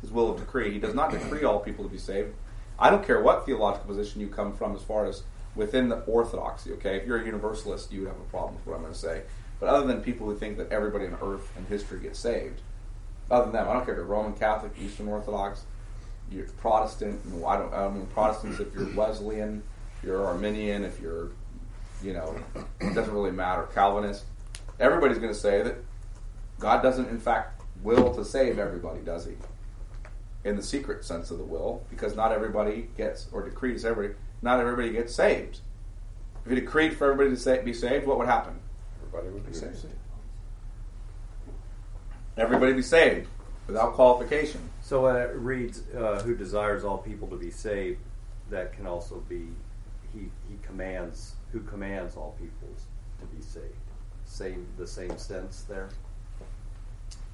[0.00, 0.72] His will of decree.
[0.72, 2.32] He does not decree all people to be saved.
[2.78, 5.24] I don't care what theological position you come from, as far as
[5.54, 6.72] within the orthodoxy.
[6.72, 8.98] Okay, if you're a universalist, you would have a problem with what I'm going to
[8.98, 9.22] say.
[9.58, 12.62] But other than people who think that everybody on earth and history gets saved,
[13.30, 15.64] other than them, I don't care if you're Roman Catholic, Eastern Orthodox,
[16.30, 17.20] you're Protestant.
[17.46, 17.74] I don't.
[17.74, 18.60] I mean Protestants.
[18.60, 19.62] If you're Wesleyan,
[19.98, 20.84] if you're Arminian.
[20.84, 21.30] If you're,
[22.02, 22.36] you know,
[22.80, 23.64] it doesn't really matter.
[23.74, 24.24] Calvinist.
[24.78, 25.76] Everybody's going to say that
[26.58, 29.34] God doesn't, in fact, will to save everybody, does He?
[30.44, 34.18] In the secret sense of the will, because not everybody gets or decrees everybody.
[34.42, 35.60] Not everybody gets saved.
[36.44, 38.58] If He decreed for everybody to sa- be saved, what would happen?
[39.02, 39.86] Everybody would be saved.
[42.38, 43.28] Everybody be saved
[43.66, 44.60] without qualification.
[44.82, 48.00] So when it reads, uh, "Who desires all people to be saved,"
[48.48, 49.48] that can also be
[50.14, 52.84] he he commands who commands all peoples
[53.20, 53.74] to be saved.
[54.24, 55.88] Same the same sense there.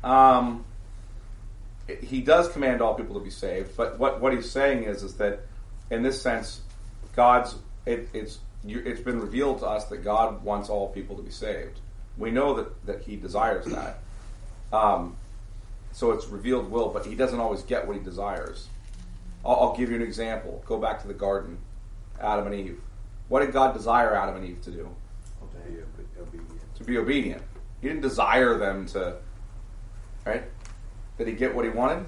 [0.03, 0.65] Um,
[2.01, 5.15] he does command all people to be saved, but what, what he's saying is is
[5.15, 5.41] that
[5.91, 6.61] in this sense,
[7.15, 11.23] God's it, it's you, it's been revealed to us that God wants all people to
[11.23, 11.79] be saved.
[12.19, 13.99] We know that that He desires that.
[14.73, 15.17] Um,
[15.93, 18.69] so it's revealed will, but He doesn't always get what He desires.
[19.45, 20.63] I'll, I'll give you an example.
[20.67, 21.59] Go back to the garden,
[22.21, 22.81] Adam and Eve.
[23.29, 24.89] What did God desire Adam and Eve to do?
[25.65, 26.75] Be obedient.
[26.77, 27.43] to be obedient.
[27.81, 29.17] He didn't desire them to,
[30.25, 30.45] right?
[31.19, 32.07] Did he get what he wanted?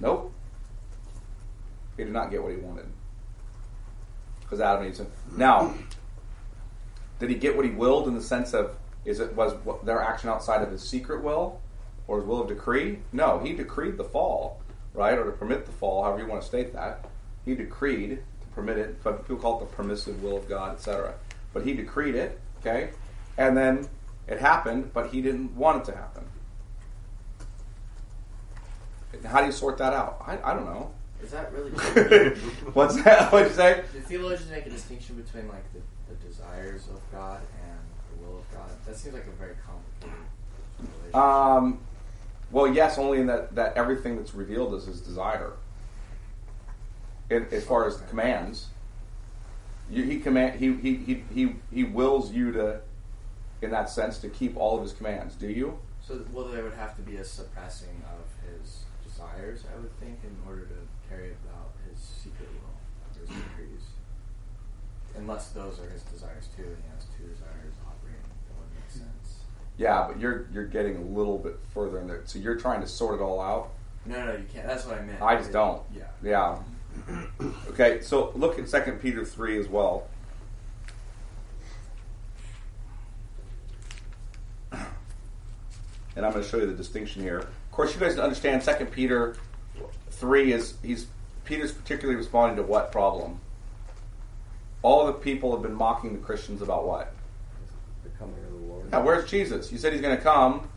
[0.00, 0.32] Nope.
[1.96, 2.86] He did not get what he wanted.
[4.40, 5.74] Because Adam and Eve said, now,
[7.18, 10.28] did he get what he willed in the sense of, is it was their action
[10.28, 11.60] outside of his secret will
[12.06, 13.00] or his will of decree?
[13.12, 14.60] No, he decreed the fall,
[14.92, 15.18] right?
[15.18, 17.06] Or to permit the fall, however you want to state that.
[17.44, 18.22] He decreed
[18.54, 21.14] permit it, but people call it the permissive will of God, etc.
[21.52, 22.90] But he decreed it, okay?
[23.36, 23.88] And then
[24.26, 26.24] it happened, but he didn't want it to happen.
[29.24, 30.22] How do you sort that out?
[30.26, 30.90] I, I don't know.
[31.22, 31.70] Is that really?
[32.74, 33.32] What's that?
[33.32, 33.82] What'd you say?
[33.92, 35.80] Do theologians make a distinction between like the,
[36.12, 37.78] the desires of God and
[38.10, 38.68] the will of God?
[38.86, 40.26] That seems like a very complicated
[40.80, 41.14] relationship.
[41.14, 41.78] Um,
[42.50, 45.52] well, yes, only in that, that everything that's revealed is his desire.
[47.30, 48.68] In, as far as the commands,
[49.90, 52.80] You, he command he, he he he he wills you to,
[53.60, 55.34] in that sense, to keep all of his commands.
[55.34, 55.78] Do you?
[56.06, 60.18] So, well, there would have to be a suppressing of his desires, I would think,
[60.22, 60.74] in order to
[61.08, 63.84] carry about his secret will, his decrees.
[65.16, 68.90] Unless those are his desires too, and he has two desires operating, that would make
[68.90, 69.40] sense.
[69.78, 72.22] Yeah, but you're you're getting a little bit further in there.
[72.24, 73.70] So you're trying to sort it all out.
[74.06, 74.66] No, no, you can't.
[74.66, 75.22] That's what I meant.
[75.22, 75.82] I just don't.
[75.94, 76.04] Yeah.
[76.22, 76.58] Yeah.
[77.68, 80.06] Okay, so look at Second Peter three as well.
[86.16, 87.38] And I'm going to show you the distinction here.
[87.38, 89.36] Of course, you guys understand Second Peter
[90.10, 91.08] three is he's
[91.44, 93.40] Peter's particularly responding to what problem?
[94.82, 97.12] All the people have been mocking the Christians about what?
[98.02, 98.92] The coming of the Lord.
[98.92, 99.72] Now, where's Jesus?
[99.72, 100.68] You said he's going to come.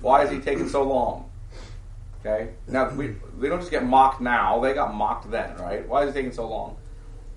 [0.00, 1.29] Why is he taking so long?
[2.20, 2.52] Okay.
[2.68, 5.86] Now we they don't just get mocked now; they got mocked then, right?
[5.88, 6.76] Why is it taking so long?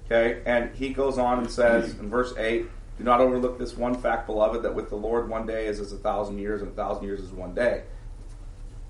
[0.06, 0.42] Okay.
[0.46, 2.68] And he goes on and says in verse eight,
[2.98, 5.94] "Do not overlook this one fact, beloved, that with the Lord one day is as
[5.94, 7.84] a thousand years, and a thousand years is one day."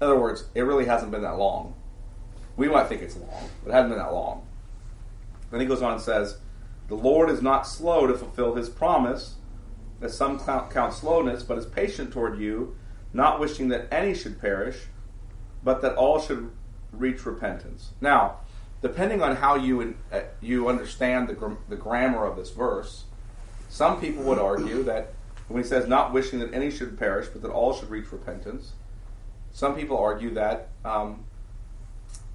[0.02, 1.76] In other words, it really hasn't been that long.
[2.58, 4.46] We might think it's long, but it hasn't been that long.
[5.52, 6.40] Then he goes on and says,
[6.88, 9.36] "The Lord is not slow to fulfill His promise."
[10.04, 12.76] as some count, count slowness, but is patient toward you,
[13.14, 14.88] not wishing that any should perish,
[15.64, 16.52] but that all should
[16.92, 17.92] reach repentance.
[18.02, 18.38] Now,
[18.82, 23.06] depending on how you uh, you understand the, gr- the grammar of this verse,
[23.70, 25.14] some people would argue that
[25.48, 28.74] when he says not wishing that any should perish, but that all should reach repentance,
[29.52, 30.70] some people argue that.
[30.86, 31.26] Um,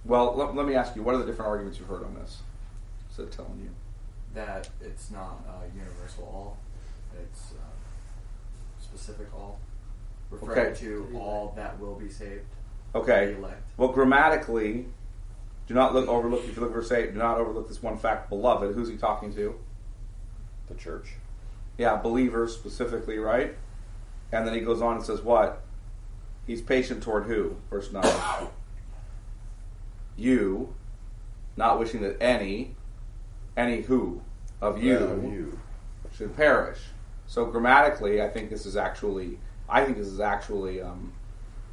[0.05, 2.39] well, let, let me ask you, what are the different arguments you've heard on this?
[3.09, 3.70] Instead of telling you.
[4.35, 6.57] That it's not uh, universal all,
[7.20, 9.59] it's uh, specific all,
[10.31, 10.81] referring Okay.
[10.81, 12.45] to all that will be saved.
[12.95, 13.36] Okay.
[13.76, 14.86] Well, grammatically,
[15.66, 16.45] do not look overlook.
[16.45, 18.74] If you look at verse eight, do not overlook this one fact, beloved.
[18.74, 19.55] Who's he talking to?
[20.68, 21.14] The church.
[21.76, 23.55] Yeah, believers specifically, right?
[24.32, 25.62] And then he goes on and says, "What?
[26.47, 28.49] He's patient toward who?" Verse nine.
[30.16, 30.74] you,
[31.57, 32.74] not wishing that any,
[33.57, 34.20] any who
[34.61, 35.59] of you, Yeah, you.
[36.12, 36.78] should perish.
[37.28, 41.12] So grammatically, I think this is actually, I think this is actually, um,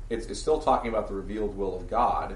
[0.10, 2.36] it's, it's still talking about the revealed will of God,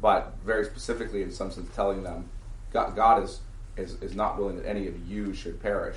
[0.00, 2.28] but very specifically, in some sense, telling them
[2.72, 3.40] God, God is,
[3.76, 5.96] is is not willing that any of you should perish.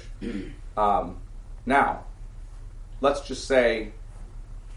[0.78, 1.18] Um,
[1.66, 2.06] now,
[3.02, 3.92] let's just say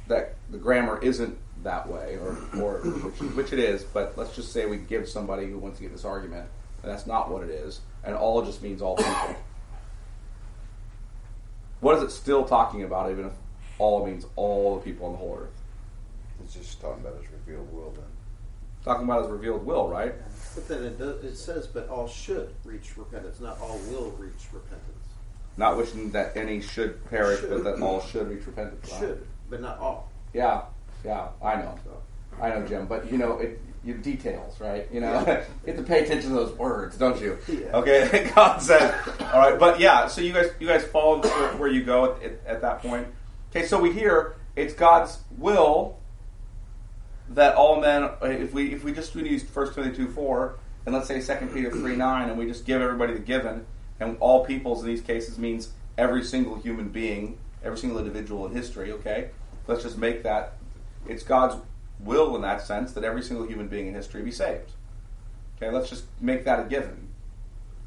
[0.09, 4.53] that the grammar isn't that way, or, or which, which it is, but let's just
[4.53, 6.49] say we give somebody who wants to get this argument,
[6.83, 9.37] and that's not what it is, and all just means all people.
[11.81, 13.33] What is it still talking about, even if
[13.79, 15.60] all means all the people on the whole earth?
[16.81, 18.05] It's just talking about his revealed will then.
[18.85, 20.15] Talking about his revealed will, right?
[20.55, 24.47] But then it does, it says, but all should reach repentance, not all will reach
[24.53, 25.07] repentance.
[25.57, 28.91] Not wishing that any should perish, but that all should reach repentance.
[28.93, 29.01] right?
[29.01, 30.11] Should, but not all.
[30.33, 30.63] Yeah,
[31.05, 31.79] yeah, I know.
[32.41, 34.89] I know, Jim, but you know, it, you details, right?
[34.91, 35.21] You know,
[35.67, 37.37] you have to pay attention to those words, don't you?
[37.47, 37.77] Yeah.
[37.77, 38.95] Okay, God says,
[39.33, 40.07] all right, but yeah.
[40.07, 43.07] So you guys, you guys follow where, where you go at, at, at that point.
[43.51, 46.00] Okay, so we hear it's God's will
[47.31, 48.05] that all men.
[48.05, 51.53] Uh, if we if we just use First Timothy two four and let's say Second
[51.53, 53.67] Peter three nine, and we just give everybody the given,
[53.99, 58.53] and all peoples in these cases means every single human being, every single individual in
[58.53, 58.93] history.
[58.93, 59.31] Okay,
[59.67, 60.55] let's just make that
[61.07, 61.57] it's God's
[62.01, 64.71] will in that sense that every single human being in history be saved.
[65.57, 67.09] Okay, let's just make that a given.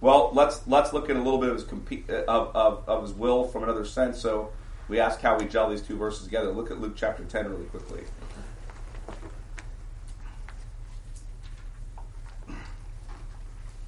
[0.02, 3.02] Well, let's let's look at a little bit of his compe- uh, of, of, of
[3.04, 4.20] his will from another sense.
[4.20, 4.52] So
[4.88, 6.52] we ask how we gel these two verses together.
[6.52, 8.02] Look at Luke chapter ten really quickly.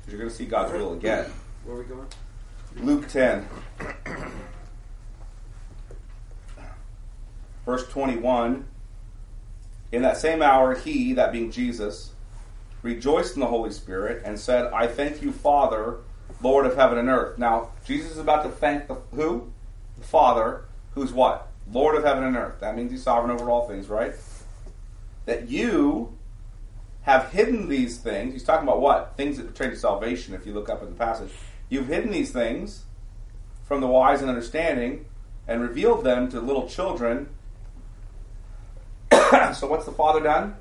[0.08, 1.32] You're going to see God's will again.
[1.64, 2.08] Where are we going?
[2.78, 3.47] Luke 10,
[7.66, 8.66] verse 21.
[9.91, 12.12] In that same hour, he, that being Jesus,
[12.82, 15.97] rejoiced in the Holy Spirit and said, I thank you, Father,
[16.41, 17.38] Lord of heaven and earth.
[17.38, 19.51] Now, Jesus is about to thank the who?
[19.97, 21.47] The Father, who's what?
[21.72, 22.60] Lord of heaven and earth.
[22.60, 24.14] That means he's sovereign over all things, right?
[25.26, 26.14] That you
[27.06, 28.34] have hidden these things.
[28.34, 29.14] He's talking about what?
[29.16, 31.30] Things that pertain to salvation, if you look up in the passage.
[31.70, 32.86] You've hidden these things
[33.68, 35.06] from the wise and understanding
[35.47, 37.30] and revealed them to little children.
[39.12, 40.56] so, what's the Father done?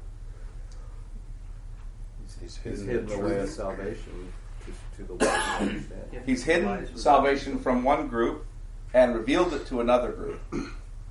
[2.41, 4.33] He's He's hidden, hidden the the way of salvation
[4.67, 6.23] to, to the wise and understanding.
[6.27, 8.45] He's hidden salvation from one group
[8.93, 10.41] and revealed it to another group.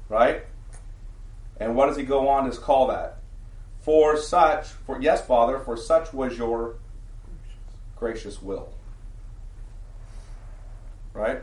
[0.09, 0.43] Right?
[1.59, 3.22] And what does he go on to call that?
[3.83, 6.75] For such, for yes, Father, for such was your
[7.97, 8.73] gracious will.
[11.13, 11.41] right?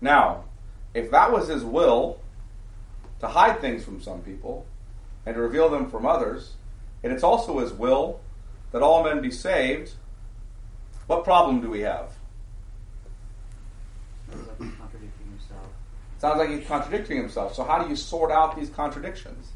[0.00, 0.44] Now,
[0.92, 2.20] if that was his will
[3.20, 4.66] to hide things from some people
[5.26, 6.52] and to reveal them from others,
[7.02, 8.20] and it's also his will
[8.72, 9.92] that all men be saved,
[11.06, 12.10] what problem do we have?
[14.30, 15.68] Sounds like he's contradicting himself.
[16.24, 17.54] Sounds like he's contradicting himself.
[17.54, 19.52] So, how do you sort out these contradictions?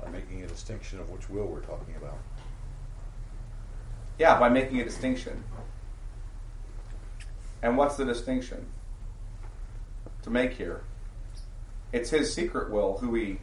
[0.00, 2.16] By making a distinction of which will we're talking about.
[4.20, 5.42] Yeah, by making a distinction.
[7.60, 8.68] And what's the distinction
[10.22, 10.84] to make here?
[11.92, 13.38] It's his secret will who he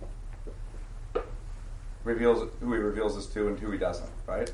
[2.05, 4.49] reveals who he reveals this to and who he doesn't, right?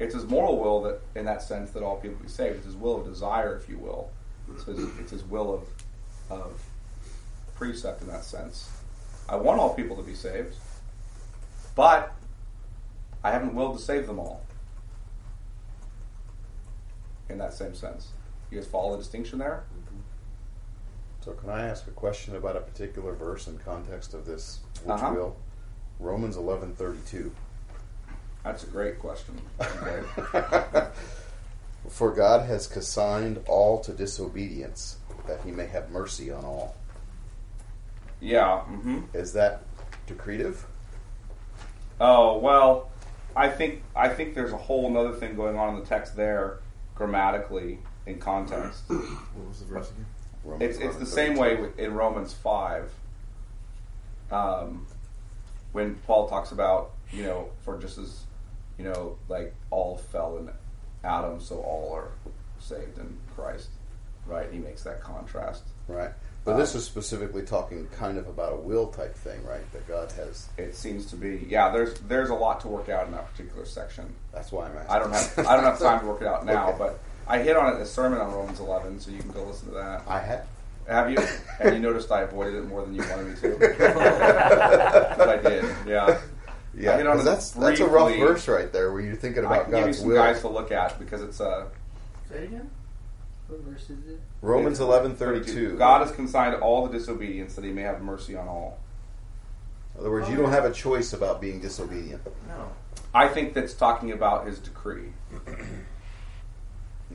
[0.00, 2.56] It's his moral will that in that sense that all people be saved.
[2.56, 4.10] It's his will of desire, if you will.
[4.52, 5.68] It's his, it's his will of
[6.30, 6.60] of
[7.56, 8.70] precept in that sense.
[9.28, 10.54] I want all people to be saved,
[11.74, 12.14] but
[13.24, 14.42] I haven't willed to save them all.
[17.28, 18.08] In that same sense.
[18.50, 19.64] You guys follow the distinction there?
[21.24, 24.90] So, can I ask a question about a particular verse in context of this which
[24.94, 25.12] Uh-huh.
[25.14, 25.36] will?
[26.00, 27.32] Romans eleven thirty two.
[28.48, 29.38] That's a great question.
[31.90, 34.96] For God has consigned all to disobedience,
[35.26, 36.74] that He may have mercy on all.
[38.20, 38.60] yeah.
[38.60, 39.64] hmm Is that
[40.06, 40.64] decretive?
[42.00, 42.88] Oh well,
[43.36, 46.60] I think I think there's a whole other thing going on in the text there,
[46.94, 48.84] grammatically in context.
[48.88, 50.06] What was the verse again?
[50.42, 52.90] Romans It's it's the same way in Romans five.
[54.30, 54.86] Um,
[55.72, 58.22] when Paul talks about you know for just as
[58.78, 60.50] you know like all fell in
[61.04, 62.10] Adam, so all are
[62.60, 63.68] saved in Christ,
[64.26, 64.50] right?
[64.52, 65.64] He makes that contrast.
[65.86, 66.10] Right.
[66.44, 69.70] But this uh, is specifically talking kind of about a will type thing, right?
[69.72, 70.48] That God has.
[70.56, 71.70] It seems to be yeah.
[71.70, 74.14] There's there's a lot to work out in that particular section.
[74.32, 74.90] That's why I'm asking.
[74.90, 76.78] I don't have I don't have time to work it out now, Okay.
[76.78, 79.44] but I hit on it in a sermon on Romans 11, so you can go
[79.44, 80.02] listen to that.
[80.08, 80.46] I had.
[80.88, 81.18] Have you?
[81.60, 83.58] And you noticed I avoided it more than you wanted me to.
[85.18, 85.64] but I did.
[85.86, 86.18] Yeah.
[86.78, 89.16] Yeah, I hit on 'cause it that's that's a rough verse right there, where you're
[89.16, 90.16] thinking about I about can give you God's some will.
[90.16, 91.66] guys to look at because it's a.
[92.28, 92.70] Say it again.
[93.48, 94.20] What verse is it?
[94.42, 95.76] Romans eleven thirty two.
[95.78, 98.78] God has consigned all the disobedience that He may have mercy on all.
[99.94, 102.22] In other words, you don't have a choice about being disobedient.
[102.46, 102.70] No.
[103.14, 105.12] I think that's talking about His decree.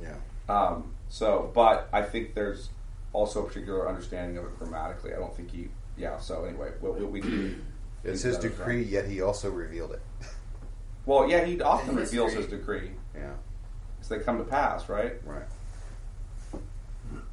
[0.01, 0.15] Yeah.
[0.49, 2.69] Um, so, but I think there's
[3.13, 5.13] also a particular understanding of it grammatically.
[5.13, 5.69] I don't think he.
[5.97, 6.17] Yeah.
[6.19, 7.55] So anyway, what we, we, we
[8.03, 8.11] can.
[8.11, 10.01] It's his can- decree, yet he also revealed it.
[11.05, 12.41] Well, yeah, he often His reveals decree.
[12.43, 13.33] his decree Yeah.
[13.99, 15.15] as they come to pass, right?
[15.25, 15.43] Right.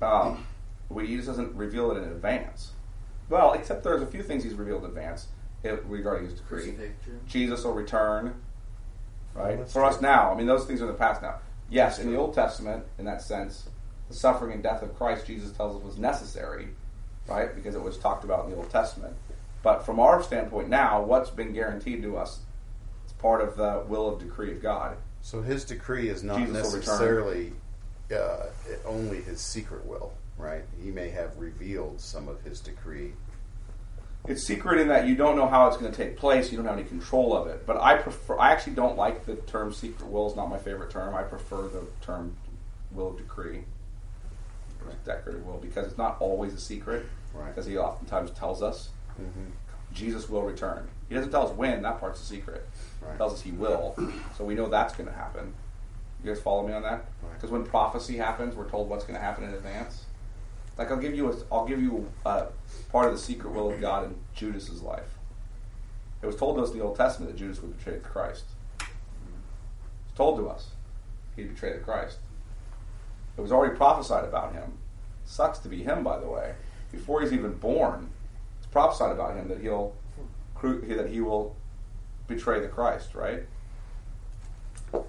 [0.02, 0.44] Um,
[0.88, 2.72] well, he just doesn't reveal it in advance.
[3.28, 5.28] Well, except there's a few things he's revealed in advance
[5.64, 6.62] eh, regarding his decree.
[6.72, 7.20] Crucifixion.
[7.28, 8.34] Jesus will return,
[9.34, 9.56] right?
[9.58, 11.36] That's For us now, I mean, those things are in the past now.
[11.68, 13.68] Yes, in the Old Testament, in that sense,
[14.08, 16.70] the suffering and death of Christ, Jesus tells us, was necessary,
[17.28, 17.54] right?
[17.54, 19.14] Because it was talked about in the Old Testament.
[19.62, 22.40] But from our standpoint now, what's been guaranteed to us?
[23.04, 24.96] It's part of the will of decree of God.
[25.22, 27.52] So his decree is not Jesus necessarily
[28.14, 28.46] uh,
[28.86, 30.62] only his secret will, right?
[30.82, 33.12] He may have revealed some of his decree.
[34.28, 36.50] It's secret in that you don't know how it's going to take place.
[36.50, 37.66] You don't have any control of it.
[37.66, 38.38] But I prefer.
[38.38, 40.28] I actually don't like the term secret will.
[40.28, 41.14] is not my favorite term.
[41.14, 42.36] I prefer the term
[42.92, 43.64] will of decree,
[44.84, 47.06] or decretive will, because it's not always a secret.
[47.32, 47.48] Right.
[47.48, 48.90] Because he oftentimes tells us
[49.20, 49.50] Mm-hmm.
[49.92, 50.88] Jesus will return.
[51.08, 51.82] He doesn't tell us when.
[51.82, 52.66] That part's a secret.
[53.00, 53.12] Right.
[53.12, 53.96] He tells us he will.
[54.36, 55.52] So we know that's going to happen.
[56.22, 57.06] You guys follow me on that?
[57.22, 57.34] Right.
[57.34, 60.04] Because when prophecy happens, we're told what's going to happen in advance.
[60.78, 62.46] Like I'll give you a, I'll give you a
[62.90, 65.18] part of the secret will of God in Judas's life.
[66.22, 68.44] It was told to us in the Old Testament that Judas would betray Christ.
[68.80, 70.68] It's told to us
[71.36, 72.18] he'd betray the Christ.
[73.36, 74.78] It was already prophesied about him.
[75.24, 76.54] Sucks to be him, by the way.
[76.92, 78.10] Before he's even born,
[78.70, 79.94] prophesied about him that he'll
[80.62, 81.56] that he will
[82.26, 83.14] betray the Christ.
[83.14, 83.44] Right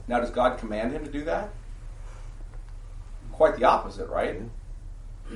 [0.08, 1.50] now, does God command him to do that?
[3.32, 4.42] Quite the opposite, right?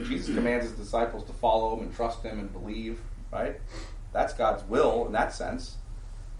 [0.04, 3.00] Jesus commands his disciples to follow him and trust him and believe,
[3.32, 3.60] right?
[4.12, 5.78] That's God's will in that sense.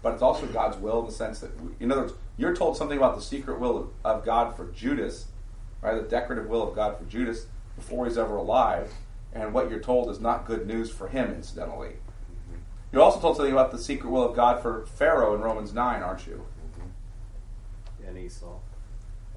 [0.02, 2.98] But it's also God's will in the sense that, in other words, you're told something
[2.98, 5.26] about the secret will of, of God for Judas,
[5.82, 5.94] right?
[5.94, 8.92] The decretive will of God for Judas before he's ever alive.
[9.42, 11.96] And what you're told is not good news for him, incidentally.
[12.90, 16.02] You're also told something about the secret will of God for Pharaoh in Romans 9,
[16.02, 16.46] aren't you?
[18.06, 18.58] And Esau.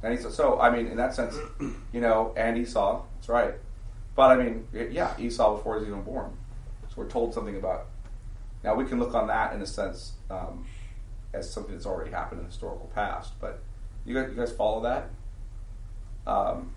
[0.02, 1.36] And he said, so, I mean, in that sense,
[1.94, 3.56] you know, and Esau, that's right.
[4.16, 6.32] But I mean, yeah, Esau before he's even born.
[6.90, 7.88] So we're told something about.
[8.64, 10.66] Now we can look on that in a sense, um,
[11.34, 13.34] as something that's already happened in the historical past.
[13.40, 13.62] But
[14.06, 15.10] you guys, you guys follow that?
[16.28, 16.74] Um,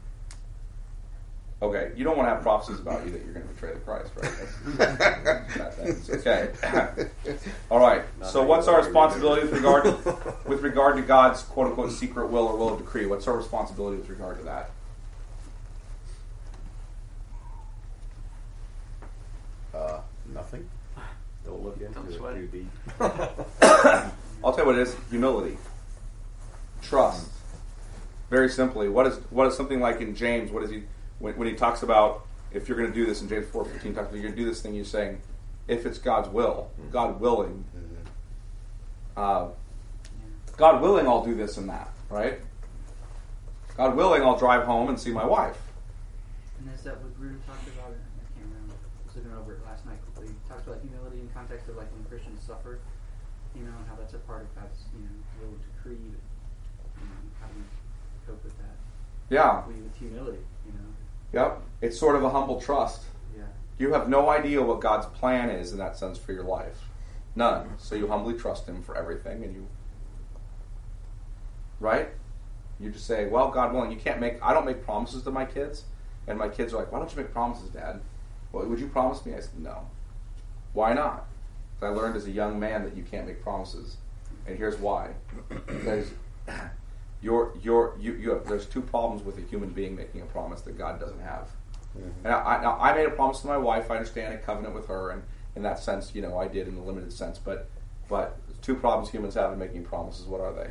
[1.62, 3.80] okay, you don't want to have prophecies about you that you're going to betray the
[3.80, 4.32] Christ, right?
[4.76, 6.10] That's, bad things.
[6.10, 6.50] Okay.
[7.70, 8.02] All right.
[8.24, 9.84] So, what's our responsibility with regard
[10.46, 13.06] with regard to God's quote unquote secret will or will of decree?
[13.06, 14.70] What's our responsibility with regard to that?
[19.72, 20.00] Uh,
[20.34, 20.68] nothing.
[21.44, 22.52] Don't look into Don't it sweat too it.
[22.52, 22.70] deep.
[24.44, 25.56] I'll tell you what it is: humility,
[26.82, 27.28] trust.
[28.30, 30.50] Very simply, what is what is something like in James?
[30.50, 30.84] What is he
[31.22, 33.94] when, when he talks about if you're going to do this in James four fifteen?
[33.94, 34.74] Talks about you're going to do this thing.
[34.74, 35.20] You're saying
[35.68, 37.64] if it's God's will, God willing,
[39.16, 39.48] uh,
[40.56, 41.90] God willing, I'll do this and that.
[42.10, 42.40] Right?
[43.76, 45.56] God willing, I'll drive home and see my wife.
[46.58, 47.88] And is that what Grudem talked about?
[47.88, 48.74] I can't remember.
[48.74, 50.34] I was looking over it last night quickly.
[50.34, 52.80] He talked about humility in context of like when Christians suffer,
[53.56, 55.96] you know, and how that's a part of God's, you know, will decree.
[56.04, 56.20] You
[57.00, 57.64] know, how do we
[58.26, 58.76] cope with that?
[59.30, 59.64] Yeah.
[59.64, 60.51] We with humility, you know.
[61.32, 61.60] Yep.
[61.80, 63.02] It's sort of a humble trust.
[63.36, 63.44] Yeah.
[63.78, 66.88] You have no idea what God's plan is in that sense for your life.
[67.34, 67.70] None.
[67.78, 69.66] So you humbly trust Him for everything and you.
[71.80, 72.08] Right?
[72.78, 74.42] You just say, well, God willing, you can't make.
[74.42, 75.84] I don't make promises to my kids.
[76.26, 78.00] And my kids are like, why don't you make promises, Dad?
[78.52, 79.34] Well, would you promise me?
[79.34, 79.88] I said, no.
[80.72, 81.26] Why not?
[81.80, 83.96] I learned as a young man that you can't make promises.
[84.46, 85.10] And here's why.
[87.22, 90.26] Because you're, you're, you, you have, there's two problems with a human being making a
[90.26, 91.48] promise that God doesn't have.
[91.96, 92.26] Mm-hmm.
[92.26, 93.90] And I, now I made a promise to my wife.
[93.90, 95.22] I understand a covenant with her, and
[95.56, 97.38] in that sense, you know, I did in a limited sense.
[97.38, 97.68] But,
[98.08, 100.26] but two problems humans have in making promises.
[100.26, 100.70] What are they?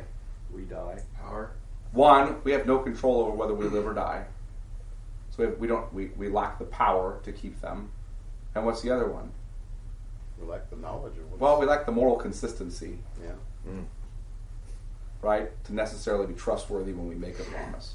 [0.52, 1.00] We die.
[1.20, 1.52] Power.
[1.92, 4.24] One, we have no control over whether we live or die.
[5.30, 5.92] So we, have, we don't.
[5.94, 7.90] We, we lack the power to keep them.
[8.54, 9.30] And what's the other one?
[10.38, 11.40] We lack the knowledge of what.
[11.40, 13.32] Well, we lack the moral consistency, yeah.
[13.70, 13.84] Mm.
[15.22, 15.64] Right?
[15.64, 17.94] To necessarily be trustworthy when we make a promise.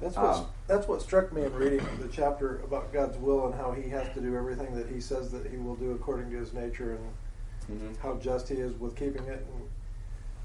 [0.00, 3.54] That's what Um, that's what struck me in reading the chapter about God's will and
[3.54, 6.36] how He has to do everything that He says that He will do according to
[6.36, 7.96] His nature and Mhm.
[7.98, 9.46] how just He is with keeping it.
[9.54, 9.68] And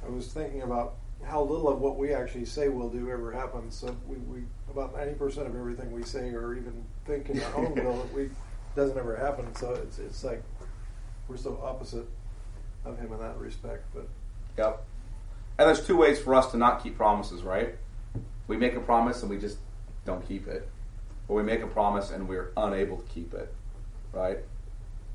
[0.05, 3.75] I was thinking about how little of what we actually say we'll do ever happens.
[3.75, 7.55] So we, we about ninety percent of everything we say or even think in our
[7.57, 8.29] own will we
[8.75, 9.53] doesn't ever happen.
[9.55, 10.41] So it's it's like
[11.27, 12.05] we're so opposite
[12.85, 13.83] of Him in that respect.
[13.93, 14.07] But
[14.57, 14.83] Yep.
[15.57, 17.75] And there's two ways for us to not keep promises, right?
[18.47, 19.57] We make a promise and we just
[20.05, 20.67] don't keep it.
[21.27, 23.53] Or we make a promise and we're unable to keep it,
[24.11, 24.39] right?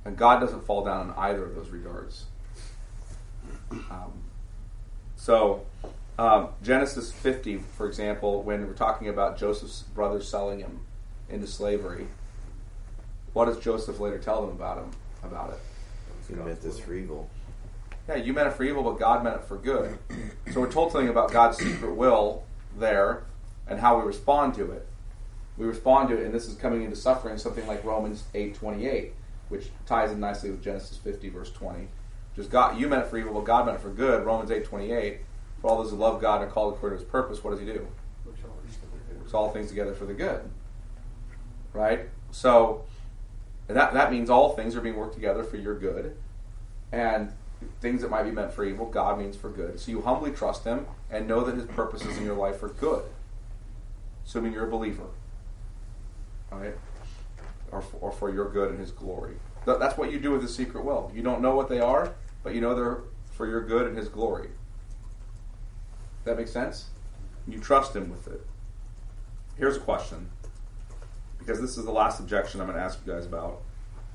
[0.04, 2.26] And God doesn't fall down in either of those regards.
[3.70, 4.12] Um,
[5.16, 5.66] so,
[6.18, 10.80] um, Genesis 50, for example, when we're talking about Joseph's brothers selling him
[11.28, 12.06] into slavery,
[13.32, 14.90] what does Joseph later tell them about him?
[15.22, 15.58] About it?
[16.30, 17.28] You meant this evil.
[18.08, 19.98] Yeah, you meant it for evil, but God meant it for good.
[20.52, 22.44] So we're told something about God's secret will
[22.78, 23.24] there
[23.66, 24.86] and how we respond to it.
[25.58, 28.86] We respond to it, and this is coming into suffering, something like Romans eight twenty
[28.86, 29.14] eight,
[29.48, 31.88] which ties in nicely with Genesis fifty verse twenty.
[32.36, 34.24] Just God, you meant it for evil, but God meant it for good.
[34.24, 35.20] Romans eight twenty eight.
[35.60, 37.60] For all those who love God and are called according to His purpose, what does
[37.60, 37.88] He do?
[39.18, 40.42] Works all things together for the good.
[41.72, 42.08] Right?
[42.30, 42.84] So
[43.66, 46.16] that that means all things are being worked together for your good.
[46.92, 47.32] And
[47.80, 49.80] things that might be meant for evil, God means for good.
[49.80, 53.04] So you humbly trust him and know that his purposes in your life are good.
[54.26, 55.06] Assuming you're a believer.
[56.50, 56.74] Right?
[57.72, 59.36] Or for, or for your good and his glory.
[59.64, 61.10] Th- That's what you do with the secret will.
[61.14, 63.00] You don't know what they are, but you know they're
[63.32, 64.48] for your good and his glory.
[66.24, 66.86] That makes sense?
[67.46, 68.44] You trust him with it.
[69.56, 70.30] Here's a question.
[71.38, 73.62] Because this is the last objection I'm going to ask you guys about.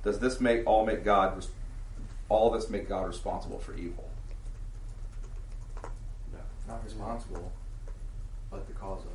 [0.04, 1.46] Does this make all make God
[2.32, 4.10] all this make God responsible for evil?
[6.32, 7.52] No, not responsible,
[8.50, 9.12] but the cause of.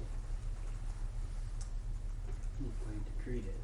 [2.59, 3.55] He planned to treat it.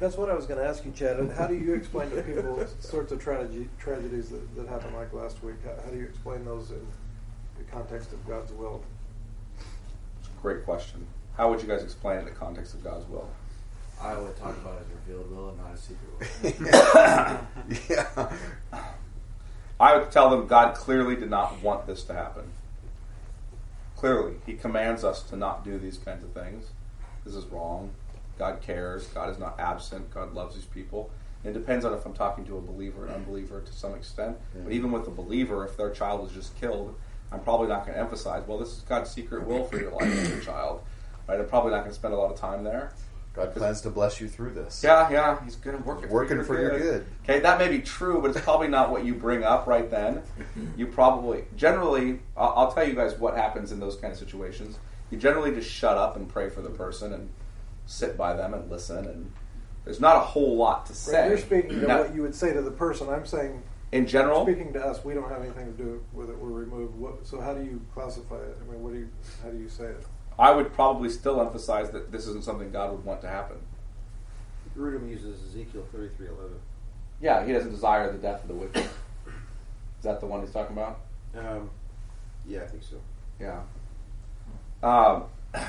[0.00, 1.30] That's what I was going to ask you, Chad.
[1.36, 5.42] How do you explain to people sorts of tragedy, tragedies that, that happened like last
[5.42, 5.56] week?
[5.64, 6.86] How, how do you explain those in
[7.58, 8.82] the context of God's will?
[10.20, 11.06] It's a great question.
[11.36, 13.28] How would you guys explain it in the context of God's will?
[14.00, 16.10] I would talk about it as revealed will and not a secret
[16.42, 17.76] will.
[17.88, 18.32] yeah.
[19.78, 22.44] I would tell them God clearly did not want this to happen.
[23.96, 26.70] Clearly, He commands us to not do these kinds of things.
[27.24, 27.90] This is wrong.
[28.38, 29.06] God cares.
[29.08, 30.12] God is not absent.
[30.12, 31.10] God loves these people.
[31.44, 34.36] It depends on if I'm talking to a believer or an unbeliever to some extent.
[34.64, 36.94] But even with a believer, if their child was just killed,
[37.30, 40.02] I'm probably not going to emphasize, well, this is God's secret will for your life
[40.02, 40.82] and your child.
[41.28, 41.38] Right?
[41.38, 42.92] I'm probably not going to spend a lot of time there.
[43.36, 44.82] God plans to bless you through this.
[44.82, 47.06] Yeah, yeah, he's going to work it Working for your good.
[47.24, 50.22] Okay, that may be true, but it's probably not what you bring up right then.
[50.76, 54.78] You probably, generally, I'll, I'll tell you guys what happens in those kind of situations.
[55.10, 57.30] You generally just shut up and pray for the person and
[57.86, 59.32] sit by them and listen, and
[59.84, 61.20] there's not a whole lot to say.
[61.20, 63.08] Right, you're speaking to Now, what you would say to the person.
[63.08, 63.62] I'm saying,
[63.92, 66.38] in general, speaking to us, we don't have anything to do with it.
[66.38, 66.94] We're removed.
[66.96, 68.58] What, so how do you classify it?
[68.60, 69.08] I mean, what do you?
[69.42, 70.06] How do you say it?
[70.38, 73.56] I would probably still emphasize that this isn't something God would want to happen.
[74.76, 76.58] Grudem uses Ezekiel thirty-three eleven.
[77.20, 78.84] Yeah, he doesn't desire the death of the wicked.
[78.84, 81.00] Is that the one he's talking about?
[81.36, 81.70] Um,
[82.46, 82.96] yeah, I think so.
[83.40, 83.60] Yeah.
[84.82, 85.24] Um,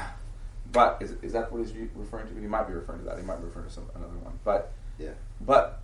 [0.74, 2.41] but is, is that what he's referring to?
[2.41, 3.18] He might be referring to that.
[3.18, 4.38] He might be referring to some another one.
[4.43, 5.11] But Yeah.
[5.39, 5.82] but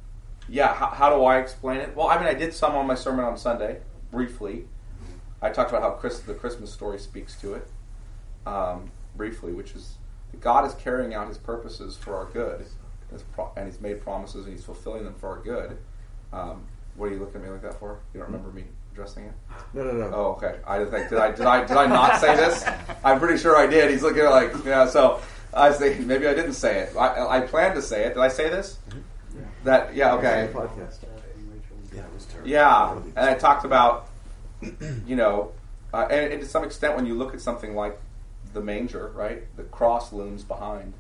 [0.50, 1.96] yeah, how, how do I explain it?
[1.96, 3.80] Well, I mean, I did some on my sermon on Sunday
[4.12, 4.66] briefly.
[5.42, 7.68] I talked about how Chris, the Christmas story speaks to it
[8.46, 9.98] um, briefly, which is
[10.32, 12.66] that God is carrying out His purposes for our good,
[13.56, 15.78] and He's made promises and He's fulfilling them for our good.
[16.32, 16.64] Um,
[16.96, 18.00] what are you looking at me like that for?
[18.14, 19.34] You don't remember me addressing it?
[19.74, 20.12] No, no, no.
[20.14, 20.60] Oh, okay.
[20.66, 22.64] I didn't think did I did I did I not say this?
[23.04, 23.90] I'm pretty sure I did.
[23.92, 24.88] He's looking like yeah.
[24.88, 25.22] So
[25.54, 26.96] I was thinking maybe I didn't say it.
[26.96, 28.10] I, I planned to say it.
[28.10, 28.78] Did I say this?
[29.64, 30.14] That yeah.
[30.16, 30.50] Okay.
[30.54, 30.98] Podcast.
[31.94, 32.50] Yeah, it was terrible.
[32.50, 34.10] Yeah, and I talked about
[35.08, 35.52] you know,
[35.94, 38.00] uh, and, and to some extent when you look at something like
[38.54, 40.94] the manger, right, the cross looms behind,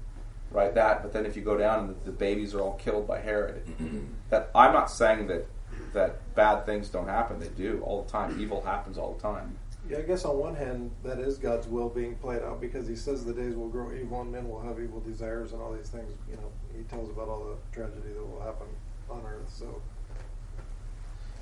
[0.51, 1.01] right, that.
[1.01, 3.64] But then if you go down and the, the babies are all killed by Herod,
[4.30, 5.45] that I'm not saying that
[5.93, 7.39] that bad things don't happen.
[7.39, 8.39] They do all the time.
[8.39, 9.58] Evil happens all the time.
[9.89, 12.95] Yeah, I guess on one hand, that is God's will being played out because He
[12.95, 15.89] says the days will grow evil and men will have evil desires and all these
[15.89, 16.12] things.
[16.30, 18.68] You know, He tells about all the tragedy that will happen
[19.10, 19.49] on earth.
[19.49, 19.82] So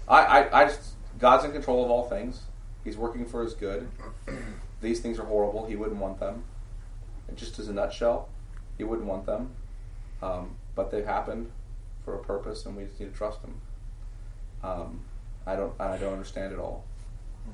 [0.08, 2.42] I, I, I just God's in control of all things.
[2.84, 3.88] He's working for His good.
[4.82, 5.66] These things are horrible.
[5.66, 6.44] He wouldn't want them.
[7.28, 8.30] And just as a nutshell,
[8.78, 9.52] He wouldn't want them.
[10.22, 11.52] Um, but they've happened
[12.04, 13.56] for a purpose, and we just need to trust Him.
[14.64, 15.02] Um,
[15.46, 15.74] I don't.
[15.80, 16.84] I don't understand it all.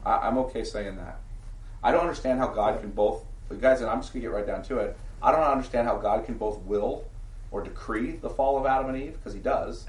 [0.05, 1.19] I, I'm okay saying that.
[1.84, 3.23] I don't understand how God can both.
[3.61, 4.97] Guys, and I'm just gonna get right down to it.
[5.21, 7.05] I don't understand how God can both will
[7.49, 9.88] or decree the fall of Adam and Eve because He does,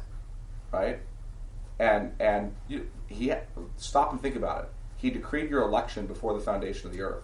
[0.72, 1.01] right?
[1.78, 3.32] and and you, he
[3.76, 4.70] stop and think about it.
[4.97, 7.22] He decreed your election before the foundation of the earth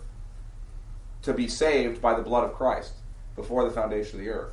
[1.25, 2.95] to be saved by the blood of Christ
[3.37, 4.53] before the foundation of the earth.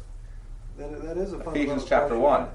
[0.77, 2.21] that, that is a Ephesians chapter question.
[2.21, 2.47] one.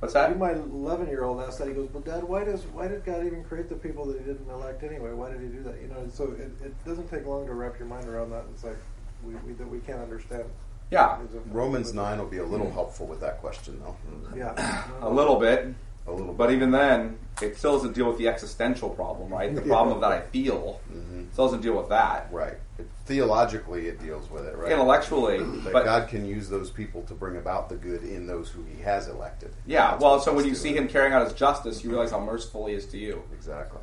[0.00, 0.30] What's that?
[0.30, 1.68] You, my 11 year old asked that.
[1.68, 4.24] He goes, "But Dad, why does why did God even create the people that He
[4.24, 5.12] didn't elect anyway?
[5.12, 5.80] Why did He do that?
[5.80, 8.44] You know." So it, it doesn't take long to wrap your mind around that.
[8.52, 8.78] It's like
[9.24, 10.44] we, we that we can't understand.
[10.90, 11.18] Yeah,
[11.50, 13.96] Romans 9 will be a little helpful with that question, though.
[14.36, 15.74] Yeah, a little bit,
[16.06, 19.54] A little but even then, it still doesn't deal with the existential problem, right?
[19.54, 19.68] The Yeah.
[19.68, 21.30] problem that I feel mm-hmm.
[21.32, 22.28] still doesn't deal with that.
[22.30, 22.58] Right.
[23.04, 24.70] Theologically, it deals with it, right?
[24.70, 28.48] Intellectually, But, but God can use those people to bring about the good in those
[28.48, 29.52] who He has elected.
[29.66, 29.96] yeah.
[29.96, 32.74] Well, so when you see him carrying out his justice, you realize how merciful he
[32.74, 33.22] is to you.
[33.34, 33.80] Exactly.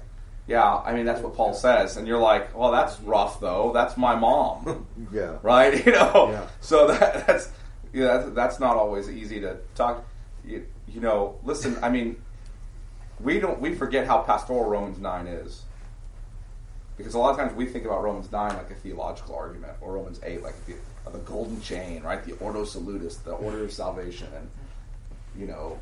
[0.47, 3.71] Yeah, I mean that's what Paul says, and you're like, well, that's rough though.
[3.73, 5.37] That's my mom, Yeah.
[5.43, 5.73] right?
[5.85, 6.47] You know, Yeah.
[6.61, 7.51] so that, that's
[7.93, 10.05] yeah, that's, that's not always easy to talk.
[10.45, 12.21] You, you know, listen, I mean,
[13.19, 15.63] we don't we forget how pastoral Romans nine is,
[16.99, 19.93] because a lot of times we think about Romans nine like a theological argument, or
[19.93, 20.73] Romans eight like the,
[21.07, 22.21] uh, the golden chain, right?
[22.25, 24.49] The ordo salutis, the order of salvation, and
[25.37, 25.79] you know,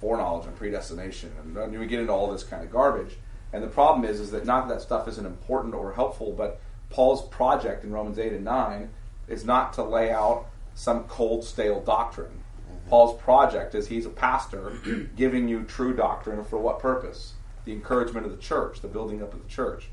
[0.00, 3.16] foreknowledge and predestination, and then we get into all this kind of garbage.
[3.52, 6.58] And the problem is, is that not that that stuff isn't important or helpful, but
[6.88, 8.88] Paul's project in Romans eight and nine
[9.28, 12.42] is not to lay out some cold, stale doctrine.
[12.88, 14.78] Paul's project is he's a pastor
[15.16, 17.34] giving you true doctrine for what purpose?
[17.66, 19.88] The encouragement of the church, the building up of the church.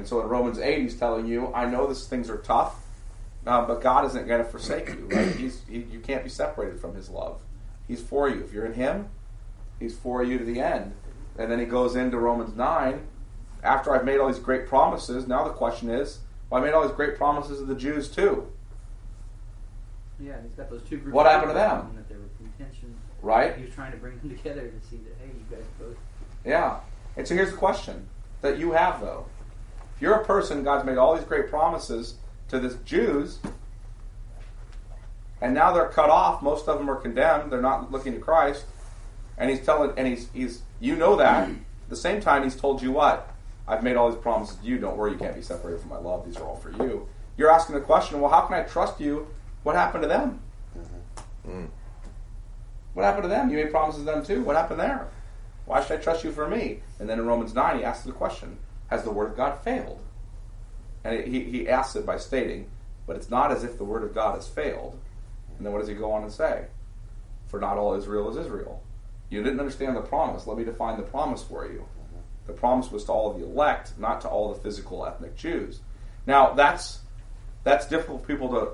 [0.00, 2.74] And so in Romans 8, he's telling you, I know these things are tough,
[3.46, 5.10] uh, but God isn't going to forsake you.
[5.10, 5.36] Right?
[5.36, 7.42] He's, he, you can't be separated from his love.
[7.86, 8.42] He's for you.
[8.42, 9.10] If you're in him,
[9.78, 10.94] he's for you to the end.
[11.38, 13.06] And then he goes into Romans 9.
[13.62, 16.82] After I've made all these great promises, now the question is, well, I made all
[16.82, 18.50] these great promises to the Jews too,
[20.18, 21.14] Yeah, he's got those two groups.
[21.14, 21.92] What happened to them?
[21.94, 22.94] That they were contention.
[23.20, 23.54] right?
[23.54, 25.98] He was trying to bring them together to see that hey, you guys both.
[26.46, 26.80] Yeah.
[27.18, 28.08] And so here's the question
[28.40, 29.26] that you have, though.
[30.00, 32.14] You're a person, God's made all these great promises
[32.48, 33.38] to the Jews,
[35.40, 36.42] and now they're cut off.
[36.42, 37.50] Most of them are condemned.
[37.50, 38.64] They're not looking to Christ.
[39.38, 41.48] And he's telling, and he's, he's, you know that.
[41.48, 41.56] At
[41.88, 43.34] the same time, he's told you what?
[43.66, 44.78] I've made all these promises to you.
[44.78, 46.26] Don't worry, you can't be separated from my love.
[46.26, 47.08] These are all for you.
[47.36, 49.28] You're asking the question, well, how can I trust you?
[49.62, 50.40] What happened to them?
[50.76, 51.50] Mm-hmm.
[51.50, 51.68] Mm.
[52.94, 53.50] What happened to them?
[53.50, 54.42] You made promises to them too.
[54.42, 55.08] What happened there?
[55.64, 56.80] Why should I trust you for me?
[56.98, 58.58] And then in Romans 9, he asks the question
[58.90, 60.00] Has the Word of God failed?
[61.04, 62.68] And he, he asks it by stating,
[63.06, 64.98] But it's not as if the Word of God has failed.
[65.56, 66.66] And then what does he go on and say?
[67.46, 68.82] For not all Israel is Israel.
[69.30, 70.46] You didn't understand the promise.
[70.46, 71.86] Let me define the promise for you.
[72.46, 75.80] The promise was to all the elect, not to all the physical ethnic Jews.
[76.26, 77.00] Now that's
[77.62, 78.70] that's difficult for people to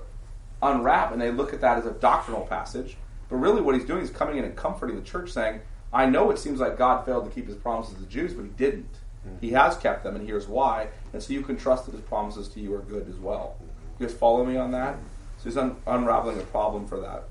[0.62, 2.96] unwrap, and they look at that as a doctrinal passage.
[3.28, 5.60] But really, what he's doing is coming in and comforting the church, saying,
[5.92, 8.44] "I know it seems like God failed to keep His promises to the Jews, but
[8.44, 8.98] He didn't.
[9.40, 10.88] He has kept them, and here's why.
[11.12, 13.56] And so you can trust that His promises to you are good as well.
[13.98, 14.96] You guys follow me on that?
[15.38, 17.24] So he's un- unraveling a problem for that.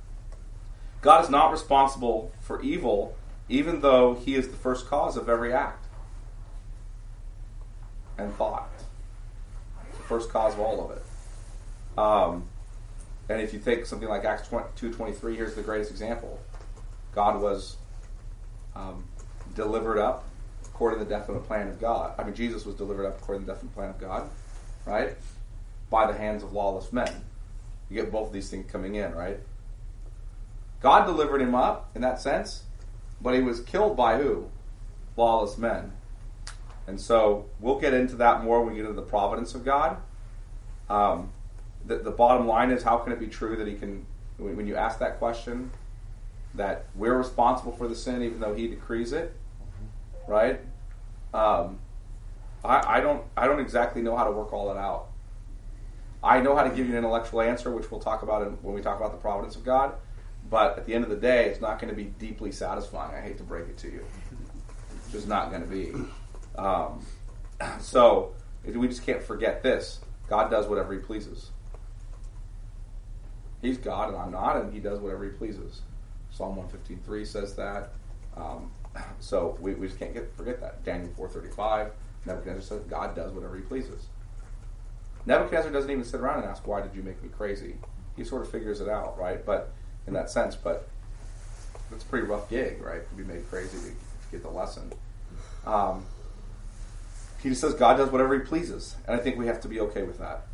[1.01, 3.15] God is not responsible for evil,
[3.49, 5.85] even though He is the first cause of every act
[8.17, 8.69] and thought.
[9.91, 11.03] The first cause of all of it.
[11.97, 12.47] Um,
[13.30, 16.39] and if you take something like Acts 2.23, here's the greatest example.
[17.13, 17.77] God was
[18.76, 19.05] um,
[19.55, 20.26] delivered up
[20.76, 22.14] according to the definite plan of God.
[22.19, 24.30] I mean, Jesus was delivered up according to the definite plan of God,
[24.85, 25.15] right?
[25.89, 27.23] By the hands of lawless men.
[27.89, 29.39] You get both of these things coming in, right?
[30.81, 32.64] God delivered him up in that sense,
[33.22, 34.49] but he was killed by who?
[35.15, 35.93] Lawless men.
[36.88, 39.97] And so we'll get into that more when we get into the providence of God.
[40.89, 41.31] Um,
[41.85, 44.06] the, the bottom line is how can it be true that he can,
[44.38, 45.72] when you ask that question,
[46.53, 49.34] that we're responsible for the sin even though he decrees it,
[50.27, 50.60] right?
[51.34, 51.80] Um,
[52.64, 55.07] I, I don't I don't exactly know how to work all that out.
[56.23, 58.73] I know how to give you an intellectual answer, which we'll talk about in, when
[58.73, 59.93] we talk about the providence of God.
[60.49, 63.15] But at the end of the day, it's not going to be deeply satisfying.
[63.15, 64.06] I hate to break it to you.
[64.97, 65.93] It's just not going to be.
[66.57, 67.06] Um,
[67.80, 68.34] so
[68.64, 71.52] we just can't forget this: God does whatever He pleases.
[73.61, 75.81] He's God and I'm not, and He does whatever He pleases.
[76.31, 77.91] Psalm one fifteen three says that.
[78.35, 78.72] Um,
[79.19, 80.84] so we, we just can't get forget that.
[80.84, 81.91] Daniel four thirty five.
[82.26, 84.07] Nebuchadnezzar says God does whatever He pleases.
[85.26, 87.76] Nebuchadnezzar doesn't even sit around and ask, "Why did you make me crazy?"
[88.15, 89.45] He sort of figures it out, right?
[89.45, 89.73] But
[90.07, 90.88] in that sense, but
[91.91, 93.07] it's a pretty rough gig, right?
[93.07, 93.91] To be made crazy to, to
[94.31, 94.91] get the lesson.
[95.65, 96.05] Um,
[97.41, 99.80] he just says God does whatever He pleases, and I think we have to be
[99.81, 100.47] okay with that.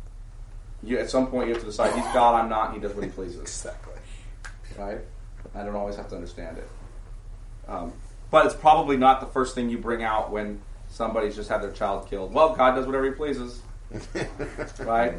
[0.82, 2.94] You, at some point, you have to decide He's God, I'm not, and He does
[2.94, 3.40] what He pleases.
[3.40, 3.92] Exactly.
[4.78, 4.98] Right?
[5.54, 6.68] I don't always have to understand it.
[7.68, 7.92] Um,
[8.32, 11.70] but it's probably not the first thing you bring out when somebody's just had their
[11.70, 12.32] child killed.
[12.32, 13.60] Well, God does whatever He pleases.
[14.80, 15.12] right?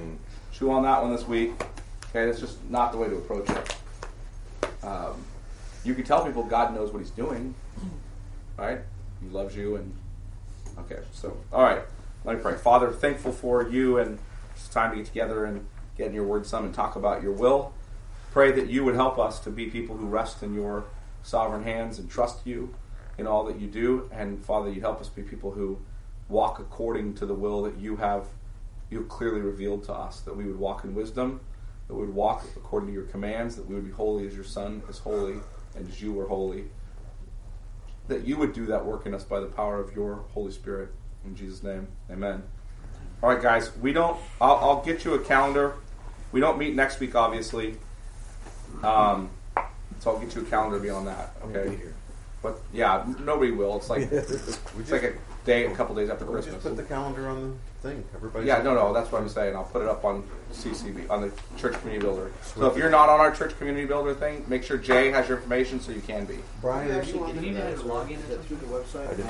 [0.52, 1.52] Chew on that one this week.
[2.10, 3.76] Okay, that's just not the way to approach it.
[4.84, 5.24] Um,
[5.86, 7.54] you can tell people God knows what He's doing,
[8.58, 8.80] right?
[9.22, 9.96] He loves you, and
[10.80, 11.00] okay.
[11.14, 11.84] So, all right,
[12.26, 12.56] let me pray.
[12.56, 14.18] Father, thankful for you, and
[14.56, 15.68] it's time to get together and
[16.00, 17.74] get in your word some and talk about your will.
[18.32, 20.86] Pray that you would help us to be people who rest in your
[21.22, 22.74] sovereign hands and trust you
[23.18, 25.80] in all that you do, and Father, you help us be people who
[26.30, 28.26] walk according to the will that you have
[28.90, 30.22] you clearly revealed to us.
[30.22, 31.42] That we would walk in wisdom
[31.88, 34.44] that we would walk according to your commands, that we would be holy as your
[34.44, 35.40] Son is holy
[35.76, 36.66] and as you are holy.
[38.08, 40.90] That you would do that work in us by the power of your Holy Spirit.
[41.26, 42.44] In Jesus' name, amen.
[43.22, 45.76] All right, guys, we don't, I'll, I'll get you a calendar.
[46.32, 47.78] We don't meet next week, obviously.
[48.82, 49.30] Um,
[50.00, 51.80] so I'll get you a calendar beyond that, okay?
[52.44, 53.78] But yeah, nobody will.
[53.78, 55.14] It's like it's like a
[55.46, 56.56] day, a couple days after We Christmas.
[56.56, 58.04] just put the calendar on the thing.
[58.14, 58.46] Everybody.
[58.48, 59.56] Yeah, no, no, that's what I'm saying.
[59.56, 62.32] I'll put it up on CCB on the Church Community Builder.
[62.44, 65.38] So if you're not on our Church Community Builder thing, make sure Jay has your
[65.38, 66.38] information so you can be.
[66.62, 69.10] Brian, are you Actually, on did you guys guys log in or through the website?
[69.10, 69.26] I did